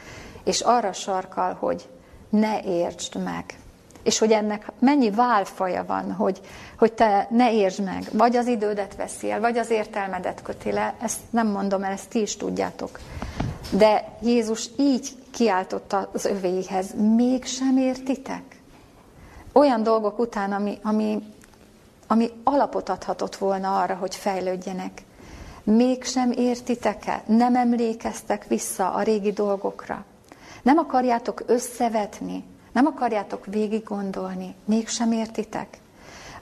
és 0.44 0.62
arra 0.62 0.94
sarkal, 0.94 1.54
hogy 1.54 1.90
ne 2.30 2.62
értsd 2.62 3.24
meg. 3.24 3.46
És 4.04 4.20
hogy 4.20 4.32
ennek 4.32 4.72
mennyi 4.80 5.10
válfaja 5.10 5.86
van, 5.86 6.12
hogy, 6.12 6.42
hogy 6.78 6.94
te 6.94 7.28
ne 7.30 7.54
értsd 7.54 7.84
meg, 7.84 8.10
vagy 8.12 8.36
az 8.36 8.48
idődet 8.48 8.96
veszi 8.96 9.32
el, 9.32 9.40
vagy 9.40 9.58
az 9.58 9.70
értelmedet 9.70 10.42
köti 10.42 10.72
le, 10.72 10.96
ezt 11.02 11.20
nem 11.30 11.48
mondom 11.48 11.84
el, 11.84 11.92
ezt 11.92 12.10
ti 12.10 12.22
is 12.22 12.36
tudjátok. 12.36 13.00
De 13.72 14.18
Jézus 14.22 14.70
így 14.78 15.10
kiáltotta 15.32 16.10
az 16.14 16.26
övéihez, 16.26 16.94
mégsem 17.16 17.78
értitek? 17.78 18.62
Olyan 19.54 19.84
dolgok 19.84 20.20
után, 20.20 20.52
ami, 20.52 20.80
ami, 20.84 21.24
ami 22.12 22.30
alapot 22.44 22.90
adhatott 22.90 23.36
volna 23.36 23.82
arra, 23.82 23.96
hogy 23.96 24.16
fejlődjenek. 24.16 25.04
Mégsem 25.64 26.32
értitek-e? 26.32 27.24
Nem 27.26 27.56
emlékeztek 27.56 28.48
vissza 28.48 28.94
a 28.94 29.02
régi 29.02 29.32
dolgokra? 29.32 30.06
Nem 30.62 30.78
akarjátok 30.78 31.44
összevetni, 31.46 32.44
nem 32.72 32.86
akarjátok 32.86 33.46
végig 33.46 33.84
gondolni, 33.84 34.56
mégsem 34.66 35.12
értitek. 35.12 35.78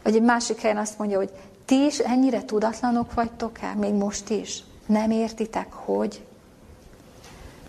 Vagy 0.04 0.16
egy 0.16 0.22
másik 0.22 0.62
helyen 0.62 0.78
azt 0.78 0.98
mondja, 0.98 1.18
hogy 1.18 1.32
ti 1.66 1.86
is 1.86 1.98
ennyire 2.00 2.44
tudatlanok 2.44 3.14
vagytok 3.14 3.62
el, 3.62 3.76
még 3.76 3.94
most 3.94 4.30
is. 4.30 4.64
Nem 4.86 5.12
értitek, 5.12 5.74
hogy? 5.74 6.26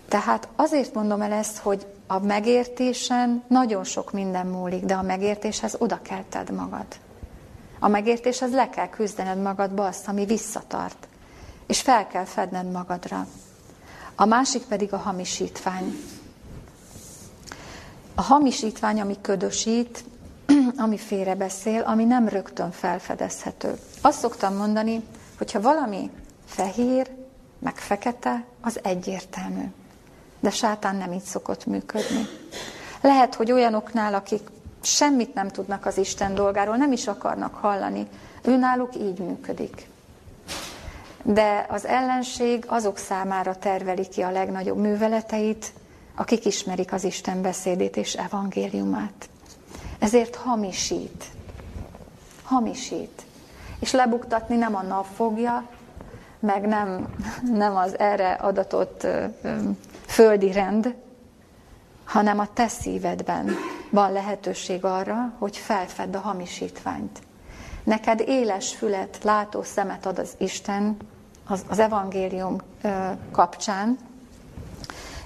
Tehát 0.07 0.47
azért 0.55 0.93
mondom 0.93 1.21
el 1.21 1.31
ezt, 1.31 1.57
hogy 1.57 1.85
a 2.07 2.19
megértésen 2.19 3.43
nagyon 3.47 3.83
sok 3.83 4.11
minden 4.11 4.47
múlik, 4.47 4.85
de 4.85 4.93
a 4.93 5.01
megértéshez 5.01 5.75
oda 5.77 5.99
kell 6.01 6.23
tedd 6.29 6.53
magad. 6.53 6.85
A 7.79 7.87
megértéshez 7.87 8.51
le 8.51 8.69
kell 8.69 8.89
küzdened 8.89 9.41
magadba 9.41 9.85
azt, 9.85 10.07
ami 10.07 10.25
visszatart. 10.25 11.07
És 11.67 11.81
fel 11.81 12.07
kell 12.07 12.25
fedned 12.25 12.71
magadra. 12.71 13.27
A 14.15 14.25
másik 14.25 14.63
pedig 14.63 14.93
a 14.93 14.97
hamisítvány. 14.97 15.95
A 18.15 18.21
hamisítvány, 18.21 19.01
ami 19.01 19.15
ködösít, 19.21 20.03
ami 20.77 20.97
félrebeszél, 20.97 21.81
ami 21.81 22.03
nem 22.03 22.27
rögtön 22.27 22.71
felfedezhető. 22.71 23.79
Azt 24.01 24.19
szoktam 24.19 24.55
mondani, 24.55 25.03
hogyha 25.37 25.61
valami 25.61 26.09
fehér, 26.45 27.09
meg 27.59 27.75
fekete, 27.75 28.45
az 28.61 28.79
egyértelmű. 28.83 29.63
De 30.39 30.49
sátán 30.49 30.95
nem 30.95 31.11
így 31.11 31.23
szokott 31.23 31.65
működni. 31.65 32.27
Lehet, 33.01 33.35
hogy 33.35 33.51
olyanoknál, 33.51 34.13
akik 34.13 34.41
semmit 34.81 35.33
nem 35.33 35.47
tudnak 35.47 35.85
az 35.85 35.97
Isten 35.97 36.35
dolgáról, 36.35 36.75
nem 36.75 36.91
is 36.91 37.07
akarnak 37.07 37.53
hallani, 37.53 38.07
őnáluk 38.43 38.95
így 38.95 39.19
működik. 39.19 39.87
De 41.23 41.65
az 41.69 41.85
ellenség 41.85 42.63
azok 42.67 42.97
számára 42.97 43.55
terveli 43.55 44.07
ki 44.07 44.21
a 44.21 44.31
legnagyobb 44.31 44.77
műveleteit, 44.77 45.73
akik 46.15 46.45
ismerik 46.45 46.93
az 46.93 47.03
Isten 47.03 47.41
beszédét 47.41 47.97
és 47.97 48.13
evangéliumát. 48.13 49.29
Ezért 49.99 50.35
hamisít. 50.35 51.25
Hamisít. 52.43 53.21
És 53.79 53.91
lebuktatni 53.91 54.55
nem 54.55 54.75
a 54.75 54.81
nap 54.81 55.05
fogja, 55.15 55.67
meg 56.39 56.67
nem, 56.67 57.07
nem 57.53 57.75
az 57.75 57.99
erre 57.99 58.31
adatott 58.31 59.07
földi 60.05 60.51
rend, 60.51 60.95
hanem 62.09 62.39
a 62.39 62.47
te 62.53 62.67
szívedben 62.67 63.55
van 63.89 64.11
lehetőség 64.11 64.85
arra, 64.85 65.33
hogy 65.39 65.57
felfedd 65.57 66.15
a 66.15 66.19
hamisítványt. 66.19 67.19
Neked 67.83 68.23
éles 68.25 68.75
fület, 68.75 69.17
látó 69.23 69.63
szemet 69.63 70.05
ad 70.05 70.19
az 70.19 70.33
Isten 70.37 70.97
az, 71.47 71.65
az 71.69 71.79
evangélium 71.79 72.55
kapcsán, 73.31 73.97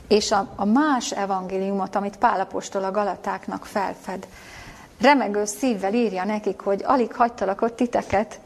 és 0.07 0.31
a, 0.31 0.53
a 0.55 0.65
más 0.65 1.11
evangéliumot, 1.11 1.95
amit 1.95 2.17
Pálapostól 2.17 2.83
a 2.83 2.91
Galatáknak 2.91 3.65
felfed, 3.65 4.27
remegő 5.01 5.45
szívvel 5.45 5.93
írja 5.93 6.25
nekik, 6.25 6.59
hogy 6.59 6.83
alig 6.85 7.13
hagytalak 7.13 7.61
ott 7.61 7.75
titeket, 7.75 8.39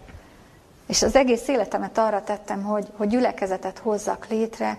és 0.87 1.01
az 1.01 1.15
egész 1.15 1.47
életemet 1.47 1.97
arra 1.97 2.23
tettem, 2.23 2.63
hogy, 2.63 2.87
hogy 2.97 3.07
gyülekezetet 3.07 3.77
hozzak 3.77 4.27
létre, 4.29 4.77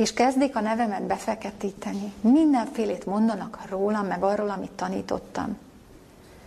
és 0.00 0.12
kezdik 0.12 0.56
a 0.56 0.60
nevemet 0.60 1.02
befeketíteni. 1.02 2.12
Mindenfélét 2.20 3.06
mondanak 3.06 3.58
rólam, 3.68 4.06
meg 4.06 4.22
arról, 4.22 4.50
amit 4.50 4.70
tanítottam. 4.70 5.56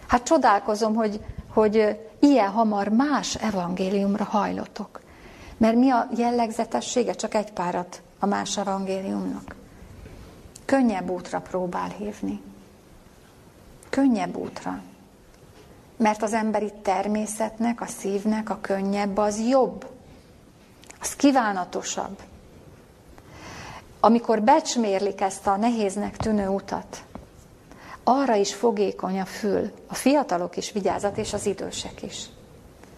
Hát 0.07 0.23
csodálkozom, 0.23 0.95
hogy, 0.95 1.25
hogy 1.47 1.99
ilyen 2.19 2.49
hamar 2.49 2.87
más 2.87 3.35
evangéliumra 3.35 4.23
hajlotok. 4.23 5.01
Mert 5.57 5.75
mi 5.75 5.89
a 5.89 6.07
jellegzetessége? 6.15 7.13
Csak 7.13 7.33
egy 7.33 7.51
párat 7.51 8.01
a 8.19 8.25
más 8.25 8.57
evangéliumnak. 8.57 9.55
Könnyebb 10.65 11.09
útra 11.09 11.39
próbál 11.39 11.89
hívni. 11.89 12.41
Könnyebb 13.89 14.35
útra. 14.35 14.81
Mert 15.97 16.23
az 16.23 16.33
emberi 16.33 16.71
természetnek, 16.81 17.81
a 17.81 17.85
szívnek 17.85 18.49
a 18.49 18.57
könnyebb 18.61 19.17
az 19.17 19.47
jobb. 19.49 19.85
Az 21.01 21.15
kívánatosabb. 21.15 22.17
Amikor 24.05 24.41
becsmérlik 24.41 25.21
ezt 25.21 25.47
a 25.47 25.55
nehéznek 25.55 26.17
tűnő 26.17 26.47
utat, 26.47 27.03
arra 28.03 28.35
is 28.35 28.53
fogékony 28.53 29.19
a 29.19 29.25
fül. 29.25 29.71
A 29.87 29.95
fiatalok 29.95 30.57
is 30.57 30.71
vigyázat, 30.71 31.17
és 31.17 31.33
az 31.33 31.45
idősek 31.45 32.01
is. 32.01 32.25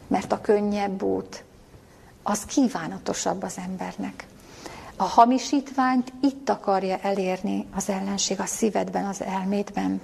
Mert 0.08 0.32
a 0.32 0.42
könnyebb 0.42 1.04
út, 1.04 1.44
az 2.24 2.46
kívánatosabb 2.46 3.44
az 3.44 3.58
embernek. 3.58 4.26
A 4.96 5.04
hamisítványt 5.04 6.14
itt 6.22 6.50
akarja 6.50 6.98
elérni 7.02 7.68
az 7.76 7.90
ellenség 7.90 8.40
a 8.40 8.46
szívedben, 8.46 9.06
az 9.06 9.22
elmédben. 9.22 10.02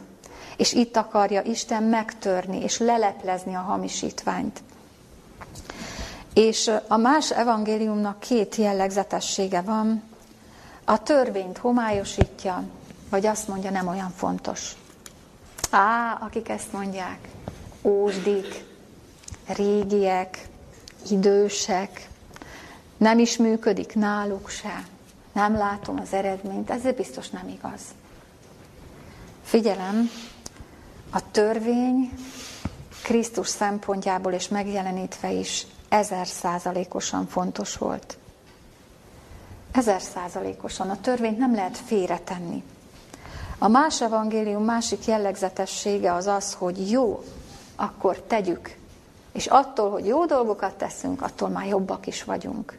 És 0.58 0.74
itt 0.74 0.98
akarja 0.98 1.42
Isten 1.42 1.84
megtörni 1.84 2.64
és 2.64 2.78
leleplezni 2.78 3.56
a 3.56 3.60
hamisítványt. 3.60 4.64
És 6.34 6.72
a 6.88 6.98
más 6.98 7.32
evangéliumnak 7.32 8.20
két 8.20 8.56
jellegzetessége 8.56 9.62
van. 9.62 10.10
A 10.86 11.04
törvényt 11.04 11.58
homályosítja, 11.58 12.64
vagy 13.10 13.26
azt 13.26 13.48
mondja, 13.48 13.70
nem 13.70 13.88
olyan 13.88 14.12
fontos. 14.16 14.76
Á, 15.70 16.18
akik 16.22 16.50
ezt 16.50 16.72
mondják, 16.72 17.28
ósdik, 17.82 18.66
régiek, 19.48 20.48
idősek, 21.10 22.10
nem 22.98 23.20
is 23.20 23.38
működik 23.38 23.96
náluk 23.96 24.50
se. 24.50 24.84
Nem 25.34 25.58
látom 25.58 26.00
az 26.00 26.14
eredményt, 26.14 26.70
ez 26.70 26.82
biztos 26.96 27.30
nem 27.30 27.48
igaz. 27.48 27.82
Figyelem, 29.44 30.10
a 31.10 31.32
törvény 31.32 32.12
Krisztus 33.04 33.48
szempontjából 33.48 34.32
és 34.32 34.48
megjelenítve 34.48 35.32
is 35.32 35.66
ezer 35.90 36.28
százalékosan 36.28 37.28
fontos 37.28 37.78
volt. 37.78 38.18
Ezer 39.72 40.02
százalékosan. 40.02 40.90
A 40.90 41.02
törvényt 41.02 41.38
nem 41.38 41.56
lehet 41.56 41.78
félretenni. 41.78 42.64
A 43.58 43.68
más 43.68 44.02
evangélium 44.02 44.64
másik 44.64 45.06
jellegzetessége 45.06 46.14
az 46.14 46.28
az, 46.28 46.54
hogy 46.54 46.92
jó, 46.92 47.24
akkor 47.76 48.22
tegyük. 48.22 48.76
És 49.32 49.46
attól, 49.46 49.90
hogy 49.90 50.06
jó 50.06 50.26
dolgokat 50.26 50.74
teszünk, 50.74 51.22
attól 51.22 51.50
már 51.50 51.68
jobbak 51.68 52.08
is 52.08 52.24
vagyunk. 52.24 52.78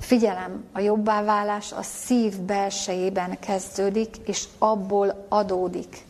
Figyelem, 0.00 0.64
a 0.72 0.80
jobbá 0.80 1.22
válás 1.22 1.72
a 1.72 1.82
szív 1.82 2.40
belsejében 2.40 3.38
kezdődik, 3.38 4.16
és 4.24 4.44
abból 4.58 5.26
adódik. 5.28 6.04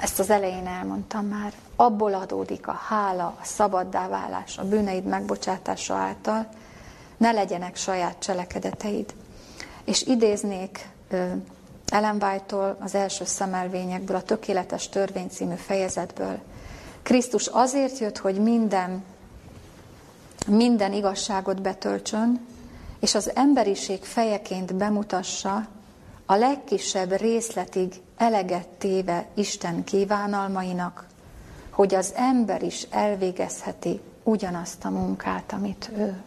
Ezt 0.00 0.18
az 0.18 0.30
elején 0.30 0.66
elmondtam 0.66 1.26
már. 1.26 1.52
Abból 1.76 2.14
adódik 2.14 2.68
a 2.68 2.80
hála, 2.88 3.24
a 3.40 3.44
szabaddá 3.44 4.08
válás, 4.08 4.58
a 4.58 4.64
bűneid 4.64 5.04
megbocsátása 5.04 5.94
által. 5.94 6.46
Ne 7.24 7.32
legyenek 7.32 7.76
saját 7.76 8.18
cselekedeteid. 8.18 9.14
És 9.84 10.02
idéznék 10.02 10.88
Ellen 11.86 12.22
White-tól 12.22 12.76
az 12.80 12.94
első 12.94 13.24
szemelvényekből, 13.24 14.16
a 14.16 14.22
Tökéletes 14.22 14.88
Törvény 14.88 15.28
című 15.28 15.54
fejezetből. 15.54 16.38
Krisztus 17.02 17.46
azért 17.46 17.98
jött, 17.98 18.18
hogy 18.18 18.38
minden, 18.38 19.04
minden 20.46 20.92
igazságot 20.92 21.62
betöltsön, 21.62 22.46
és 23.00 23.14
az 23.14 23.30
emberiség 23.34 24.02
fejeként 24.02 24.74
bemutassa 24.74 25.66
a 26.26 26.34
legkisebb 26.34 27.12
részletig 27.12 27.92
eleget 28.16 28.68
téve 28.68 29.26
Isten 29.34 29.84
kívánalmainak, 29.84 31.06
hogy 31.70 31.94
az 31.94 32.12
ember 32.16 32.62
is 32.62 32.86
elvégezheti 32.90 34.00
ugyanazt 34.22 34.84
a 34.84 34.90
munkát, 34.90 35.52
amit 35.52 35.90
ő. 35.96 36.22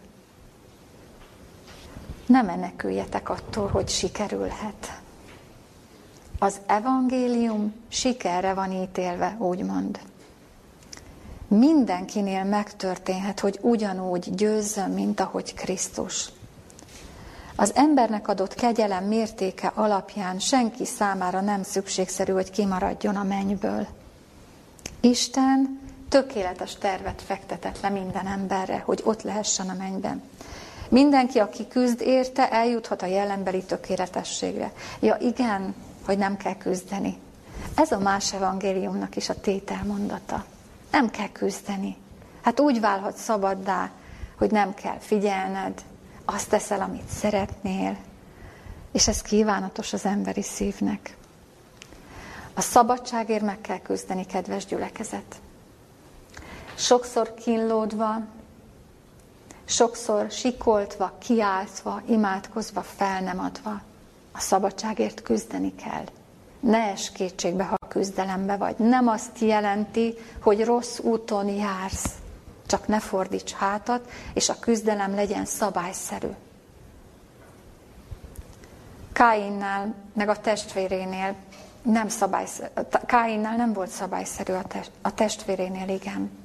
Nem 2.28 2.46
meneküljetek 2.46 3.28
attól, 3.28 3.68
hogy 3.68 3.88
sikerülhet. 3.88 5.00
Az 6.38 6.60
evangélium 6.66 7.74
sikerre 7.88 8.54
van 8.54 8.72
ítélve, 8.72 9.36
úgymond. 9.38 9.98
Mindenkinél 11.48 12.44
megtörténhet, 12.44 13.40
hogy 13.40 13.58
ugyanúgy 13.62 14.34
győzzön, 14.34 14.90
mint 14.90 15.20
ahogy 15.20 15.54
Krisztus. 15.54 16.28
Az 17.56 17.74
embernek 17.74 18.28
adott 18.28 18.54
kegyelem 18.54 19.04
mértéke 19.04 19.72
alapján 19.74 20.38
senki 20.38 20.84
számára 20.84 21.40
nem 21.40 21.62
szükségszerű, 21.62 22.32
hogy 22.32 22.50
kimaradjon 22.50 23.16
a 23.16 23.22
mennyből. 23.22 23.86
Isten 25.00 25.80
tökéletes 26.08 26.74
tervet 26.74 27.22
fektetett 27.22 27.80
le 27.80 27.88
minden 27.88 28.26
emberre, 28.26 28.82
hogy 28.84 29.02
ott 29.04 29.22
lehessen 29.22 29.68
a 29.68 29.74
mennyben. 29.78 30.22
Mindenki, 30.88 31.38
aki 31.38 31.68
küzd 31.68 32.00
érte, 32.00 32.50
eljuthat 32.50 33.02
a 33.02 33.06
jelenbeli 33.06 33.62
tökéletességre. 33.62 34.72
Ja 35.00 35.16
igen, 35.20 35.74
hogy 36.06 36.18
nem 36.18 36.36
kell 36.36 36.56
küzdeni. 36.56 37.18
Ez 37.74 37.92
a 37.92 37.98
más 37.98 38.32
evangéliumnak 38.32 39.16
is 39.16 39.28
a 39.28 39.40
tételmondata. 39.40 40.44
Nem 40.90 41.10
kell 41.10 41.32
küzdeni. 41.32 41.96
Hát 42.42 42.60
úgy 42.60 42.80
válhat 42.80 43.16
szabaddá, 43.16 43.90
hogy 44.38 44.50
nem 44.50 44.74
kell 44.74 44.98
figyelned, 44.98 45.82
azt 46.24 46.48
teszel, 46.48 46.80
amit 46.80 47.08
szeretnél, 47.08 47.96
és 48.92 49.08
ez 49.08 49.22
kívánatos 49.22 49.92
az 49.92 50.04
emberi 50.04 50.42
szívnek. 50.42 51.16
A 52.54 52.60
szabadságért 52.60 53.42
meg 53.42 53.60
kell 53.60 53.78
küzdeni, 53.78 54.26
kedves 54.26 54.66
gyülekezet. 54.66 55.36
Sokszor 56.74 57.34
kínlódva, 57.34 58.20
sokszor 59.68 60.30
sikoltva, 60.30 61.12
kiáltva, 61.18 62.02
imádkozva, 62.06 62.82
fel 62.82 63.20
nem 63.20 63.38
adva. 63.38 63.80
A 64.32 64.40
szabadságért 64.40 65.22
küzdeni 65.22 65.74
kell. 65.74 66.04
Ne 66.60 66.78
es 66.78 67.12
kétségbe, 67.12 67.64
ha 67.64 67.76
küzdelembe 67.88 68.56
vagy. 68.56 68.76
Nem 68.76 69.08
azt 69.08 69.38
jelenti, 69.38 70.14
hogy 70.40 70.64
rossz 70.64 70.98
úton 70.98 71.48
jársz. 71.48 72.10
Csak 72.66 72.86
ne 72.86 73.00
fordíts 73.00 73.52
hátat, 73.52 74.10
és 74.34 74.48
a 74.48 74.58
küzdelem 74.60 75.14
legyen 75.14 75.44
szabályszerű. 75.44 76.28
Káinnál, 79.12 79.94
meg 80.12 80.28
a 80.28 80.40
testvérénél 80.40 81.34
nem 81.82 82.08
szabályszerű, 82.08 82.68
Káinnál 83.06 83.56
nem 83.56 83.72
volt 83.72 83.90
szabályszerű 83.90 84.52
a, 84.52 84.62
test, 84.62 84.90
a 85.02 85.14
testvérénél, 85.14 85.88
igen. 85.88 86.37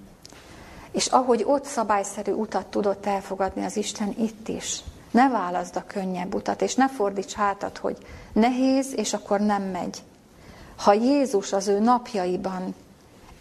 És 0.93 1.05
ahogy 1.05 1.43
ott 1.47 1.65
szabályszerű 1.65 2.31
utat 2.31 2.65
tudott 2.65 3.05
elfogadni 3.05 3.65
az 3.65 3.77
Isten, 3.77 4.15
itt 4.17 4.47
is. 4.47 4.81
Ne 5.11 5.29
válaszd 5.29 5.75
a 5.75 5.83
könnyebb 5.87 6.33
utat, 6.33 6.61
és 6.61 6.75
ne 6.75 6.89
fordíts 6.89 7.33
hátat, 7.33 7.77
hogy 7.77 7.97
nehéz, 8.33 8.93
és 8.95 9.13
akkor 9.13 9.39
nem 9.39 9.63
megy. 9.63 10.03
Ha 10.75 10.93
Jézus 10.93 11.53
az 11.53 11.67
ő 11.67 11.79
napjaiban 11.79 12.75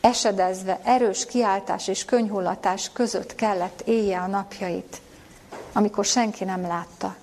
esedezve 0.00 0.80
erős 0.84 1.26
kiáltás 1.26 1.88
és 1.88 2.04
könyhullatás 2.04 2.90
között 2.92 3.34
kellett 3.34 3.80
élje 3.80 4.18
a 4.18 4.26
napjait, 4.26 5.00
amikor 5.72 6.04
senki 6.04 6.44
nem 6.44 6.62
látta, 6.66 7.14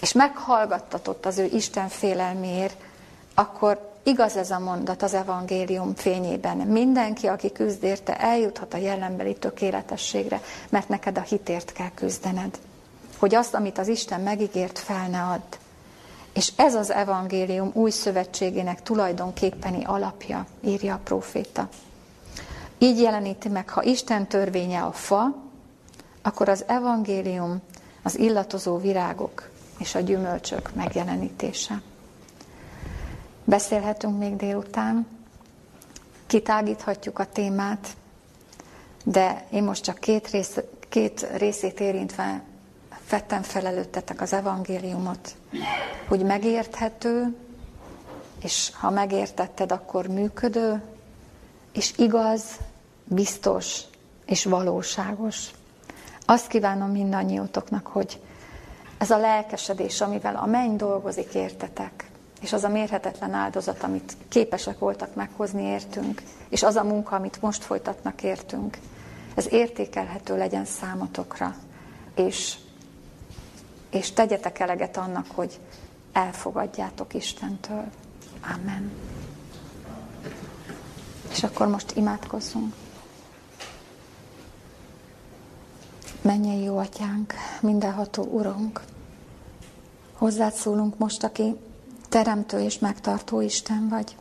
és 0.00 0.12
meghallgattatott 0.12 1.26
az 1.26 1.38
ő 1.38 1.44
Isten 1.44 1.88
félelméért, 1.88 2.76
akkor 3.34 3.91
igaz 4.02 4.36
ez 4.36 4.50
a 4.50 4.58
mondat 4.58 5.02
az 5.02 5.14
evangélium 5.14 5.94
fényében. 5.94 6.56
Mindenki, 6.56 7.26
aki 7.26 7.52
küzd 7.52 7.82
érte, 7.82 8.16
eljuthat 8.20 8.74
a 8.74 8.76
jelenbeli 8.76 9.34
tökéletességre, 9.34 10.40
mert 10.68 10.88
neked 10.88 11.18
a 11.18 11.20
hitért 11.20 11.72
kell 11.72 11.90
küzdened. 11.94 12.58
Hogy 13.18 13.34
azt, 13.34 13.54
amit 13.54 13.78
az 13.78 13.88
Isten 13.88 14.20
megígért, 14.20 14.78
fel 14.78 15.08
ne 15.08 15.22
add. 15.22 15.56
És 16.34 16.52
ez 16.56 16.74
az 16.74 16.90
evangélium 16.90 17.70
új 17.74 17.90
szövetségének 17.90 18.82
tulajdonképpeni 18.82 19.84
alapja, 19.84 20.46
írja 20.60 20.94
a 20.94 21.00
proféta. 21.04 21.68
Így 22.78 23.00
jeleníti 23.00 23.48
meg, 23.48 23.68
ha 23.68 23.82
Isten 23.82 24.26
törvénye 24.26 24.82
a 24.82 24.92
fa, 24.92 25.34
akkor 26.22 26.48
az 26.48 26.64
evangélium 26.66 27.60
az 28.02 28.18
illatozó 28.18 28.78
virágok 28.78 29.50
és 29.78 29.94
a 29.94 30.00
gyümölcsök 30.00 30.74
megjelenítése. 30.74 31.82
Beszélhetünk 33.44 34.18
még 34.18 34.36
délután, 34.36 35.06
kitágíthatjuk 36.26 37.18
a 37.18 37.26
témát, 37.26 37.96
de 39.04 39.46
én 39.50 39.62
most 39.62 39.82
csak 39.82 39.98
két, 39.98 40.30
rész, 40.30 40.58
két 40.88 41.26
részét 41.36 41.80
érintve 41.80 42.42
fettem 43.04 43.42
fel 43.42 43.66
előttetek 43.66 44.20
az 44.20 44.32
evangéliumot, 44.32 45.34
hogy 46.08 46.24
megérthető, 46.24 47.36
és 48.42 48.70
ha 48.74 48.90
megértetted, 48.90 49.72
akkor 49.72 50.06
működő, 50.06 50.82
és 51.72 51.92
igaz, 51.96 52.42
biztos 53.04 53.80
és 54.26 54.44
valóságos. 54.44 55.50
Azt 56.26 56.46
kívánom 56.46 56.90
mindannyiótoknak, 56.90 57.86
hogy 57.86 58.20
ez 58.98 59.10
a 59.10 59.18
lelkesedés, 59.18 60.00
amivel 60.00 60.36
a 60.36 60.46
menny 60.46 60.76
dolgozik 60.76 61.34
értetek, 61.34 62.10
és 62.42 62.52
az 62.52 62.64
a 62.64 62.68
mérhetetlen 62.68 63.32
áldozat, 63.32 63.82
amit 63.82 64.16
képesek 64.28 64.78
voltak 64.78 65.14
meghozni 65.14 65.62
értünk, 65.62 66.22
és 66.48 66.62
az 66.62 66.76
a 66.76 66.84
munka, 66.84 67.16
amit 67.16 67.42
most 67.42 67.64
folytatnak 67.64 68.22
értünk, 68.22 68.78
ez 69.34 69.52
értékelhető 69.52 70.36
legyen 70.36 70.64
számotokra, 70.64 71.56
és, 72.14 72.56
és 73.90 74.12
tegyetek 74.12 74.58
eleget 74.58 74.96
annak, 74.96 75.26
hogy 75.34 75.60
elfogadjátok 76.12 77.14
Istentől. 77.14 77.84
Amen. 78.54 78.92
És 81.30 81.42
akkor 81.42 81.66
most 81.66 81.96
imádkozzunk. 81.96 82.74
Mennyei 86.22 86.62
jó 86.62 86.78
atyánk, 86.78 87.34
mindenható 87.60 88.22
Urunk, 88.22 88.82
hozzád 90.12 90.52
szólunk 90.52 90.98
most, 90.98 91.24
aki 91.24 91.56
teremtő 92.12 92.60
és 92.60 92.78
megtartó 92.78 93.40
Isten 93.40 93.88
vagy. 93.88 94.16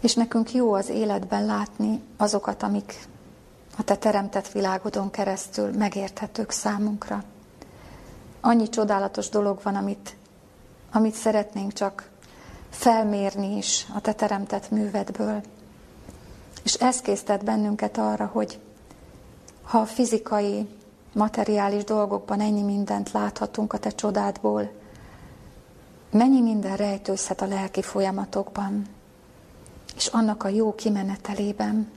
És 0.00 0.14
nekünk 0.14 0.52
jó 0.52 0.72
az 0.72 0.88
életben 0.88 1.46
látni 1.46 2.02
azokat, 2.16 2.62
amik 2.62 3.06
a 3.78 3.82
te 3.82 3.96
teremtett 3.96 4.48
világodon 4.48 5.10
keresztül 5.10 5.70
megérthetők 5.72 6.50
számunkra. 6.50 7.24
Annyi 8.40 8.68
csodálatos 8.68 9.28
dolog 9.28 9.60
van, 9.62 9.74
amit, 9.74 10.16
amit 10.92 11.14
szeretnénk 11.14 11.72
csak 11.72 12.10
felmérni 12.70 13.56
is 13.56 13.86
a 13.94 14.00
te 14.00 14.12
teremtett 14.12 14.70
művedből. 14.70 15.42
És 16.62 16.74
ez 16.74 17.00
késztet 17.00 17.44
bennünket 17.44 17.98
arra, 17.98 18.26
hogy 18.26 18.58
ha 19.62 19.78
a 19.78 19.86
fizikai, 19.86 20.68
materiális 21.12 21.84
dolgokban 21.84 22.40
ennyi 22.40 22.62
mindent 22.62 23.12
láthatunk 23.12 23.72
a 23.72 23.78
te 23.78 23.90
csodádból, 23.90 24.84
mennyi 26.10 26.40
minden 26.40 26.76
rejtőzhet 26.76 27.40
a 27.40 27.46
lelki 27.46 27.82
folyamatokban, 27.82 28.86
és 29.96 30.06
annak 30.06 30.42
a 30.44 30.48
jó 30.48 30.74
kimenetelében. 30.74 31.90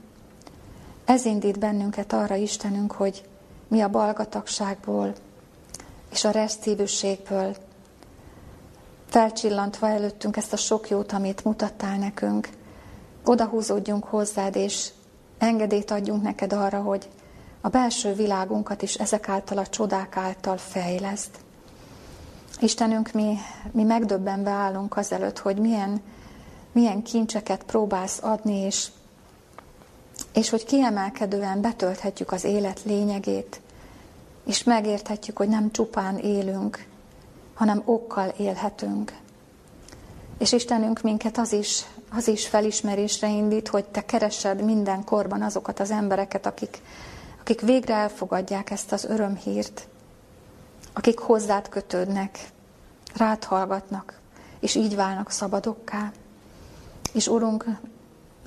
Ez 1.04 1.24
indít 1.24 1.58
bennünket 1.58 2.12
arra, 2.12 2.34
Istenünk, 2.34 2.92
hogy 2.92 3.28
mi 3.68 3.80
a 3.80 3.88
balgatagságból 3.88 5.14
és 6.12 6.24
a 6.24 6.30
resztívűségből 6.30 7.56
felcsillantva 9.06 9.88
előttünk 9.88 10.36
ezt 10.36 10.52
a 10.52 10.56
sok 10.56 10.88
jót, 10.88 11.12
amit 11.12 11.44
mutattál 11.44 11.98
nekünk, 11.98 12.48
odahúzódjunk 13.24 14.04
hozzád, 14.04 14.56
és 14.56 14.90
engedélyt 15.38 15.90
adjunk 15.90 16.22
neked 16.22 16.52
arra, 16.52 16.80
hogy 16.80 17.08
a 17.60 17.68
belső 17.68 18.12
világunkat 18.12 18.82
is 18.82 18.94
ezek 18.94 19.28
által 19.28 19.58
a 19.58 19.66
csodák 19.66 20.16
által 20.16 20.56
fejleszt. 20.56 21.38
Istenünk, 22.60 23.12
mi, 23.12 23.38
mi 23.70 23.82
megdöbbenve 23.82 24.50
állunk 24.50 24.96
azelőtt, 24.96 25.38
hogy 25.38 25.56
milyen, 25.56 26.02
milyen 26.72 27.02
kincseket 27.02 27.62
próbálsz 27.62 28.22
adni, 28.22 28.56
és, 28.56 28.88
és 30.32 30.50
hogy 30.50 30.64
kiemelkedően 30.64 31.60
betölthetjük 31.60 32.32
az 32.32 32.44
élet 32.44 32.80
lényegét, 32.84 33.60
és 34.46 34.62
megérthetjük, 34.62 35.36
hogy 35.36 35.48
nem 35.48 35.70
csupán 35.70 36.18
élünk, 36.18 36.86
hanem 37.54 37.82
okkal 37.84 38.28
élhetünk. 38.28 39.16
És 40.38 40.52
Istenünk 40.52 41.00
minket 41.02 41.38
az 41.38 41.52
is, 41.52 41.84
az 42.12 42.28
is 42.28 42.46
felismerésre 42.46 43.28
indít, 43.28 43.68
hogy 43.68 43.84
Te 43.84 44.04
keresed 44.04 44.64
minden 44.64 45.04
korban 45.04 45.42
azokat 45.42 45.80
az 45.80 45.90
embereket, 45.90 46.46
akik, 46.46 46.80
akik 47.40 47.60
végre 47.60 47.94
elfogadják 47.94 48.70
ezt 48.70 48.92
az 48.92 49.04
örömhírt, 49.04 49.88
akik 50.92 51.18
hozzád 51.18 51.68
kötődnek, 51.68 52.38
rád 53.14 53.44
hallgatnak, 53.44 54.18
és 54.60 54.74
így 54.74 54.96
válnak 54.96 55.30
szabadokká. 55.30 56.12
És 57.12 57.28
Urunk, 57.28 57.64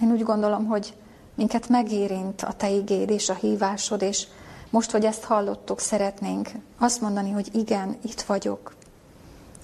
én 0.01 0.11
úgy 0.11 0.23
gondolom, 0.23 0.65
hogy 0.65 0.93
minket 1.35 1.69
megérint 1.69 2.41
a 2.41 2.53
Te 2.53 2.69
igéd 2.69 3.09
és 3.09 3.29
a 3.29 3.33
hívásod, 3.33 4.01
és 4.01 4.27
most, 4.69 4.91
hogy 4.91 5.05
ezt 5.05 5.23
hallottuk, 5.23 5.79
szeretnénk 5.79 6.49
azt 6.77 7.01
mondani, 7.01 7.31
hogy 7.31 7.49
igen, 7.55 7.97
itt 8.01 8.21
vagyok, 8.21 8.75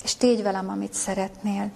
és 0.03 0.15
tégy 0.15 0.43
velem, 0.43 0.69
amit 0.69 0.93
szeretnél. 0.93 1.71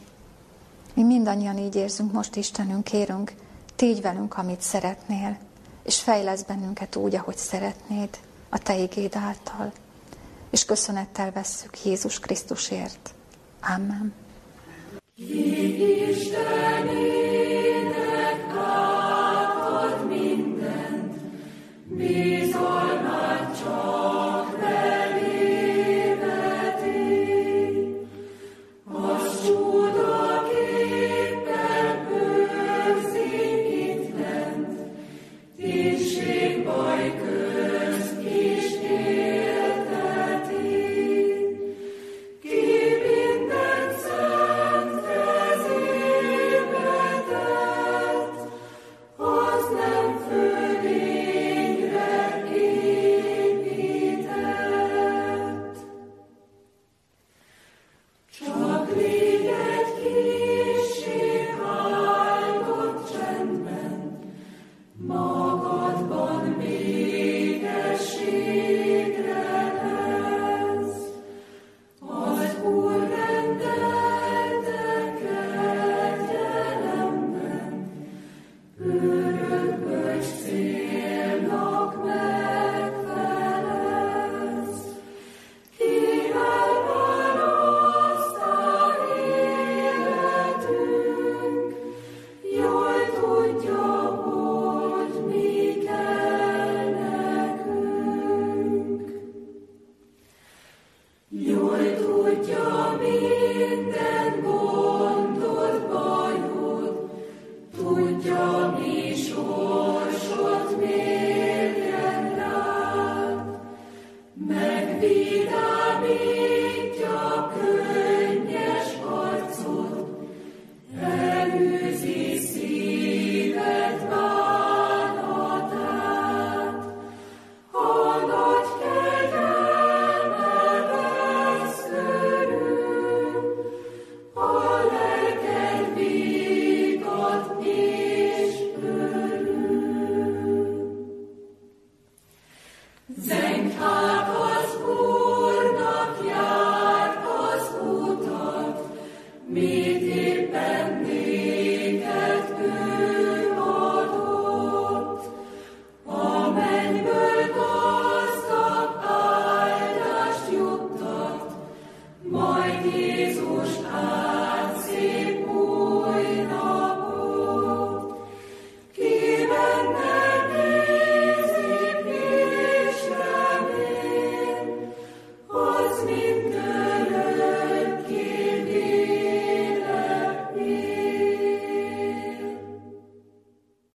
Mi 0.94 1.04
mindannyian 1.04 1.58
így 1.58 1.76
érzünk 1.76 2.12
most, 2.12 2.36
Istenünk, 2.36 2.84
kérünk, 2.84 3.34
tégy 3.76 4.02
velünk, 4.02 4.38
amit 4.38 4.62
szeretnél, 4.62 5.38
és 5.84 6.00
fejlesz 6.00 6.42
bennünket 6.42 6.96
úgy, 6.96 7.16
ahogy 7.16 7.38
szeretnéd, 7.38 8.10
a 8.50 8.58
Te 8.58 8.78
igéd 8.78 9.16
által. 9.16 9.72
És 10.54 10.66
köszönettel 10.66 11.32
vesszük 11.32 11.84
Jézus 11.86 12.20
Krisztusért. 12.20 13.14
Amen. 13.62 14.14
Istenének 16.10 17.23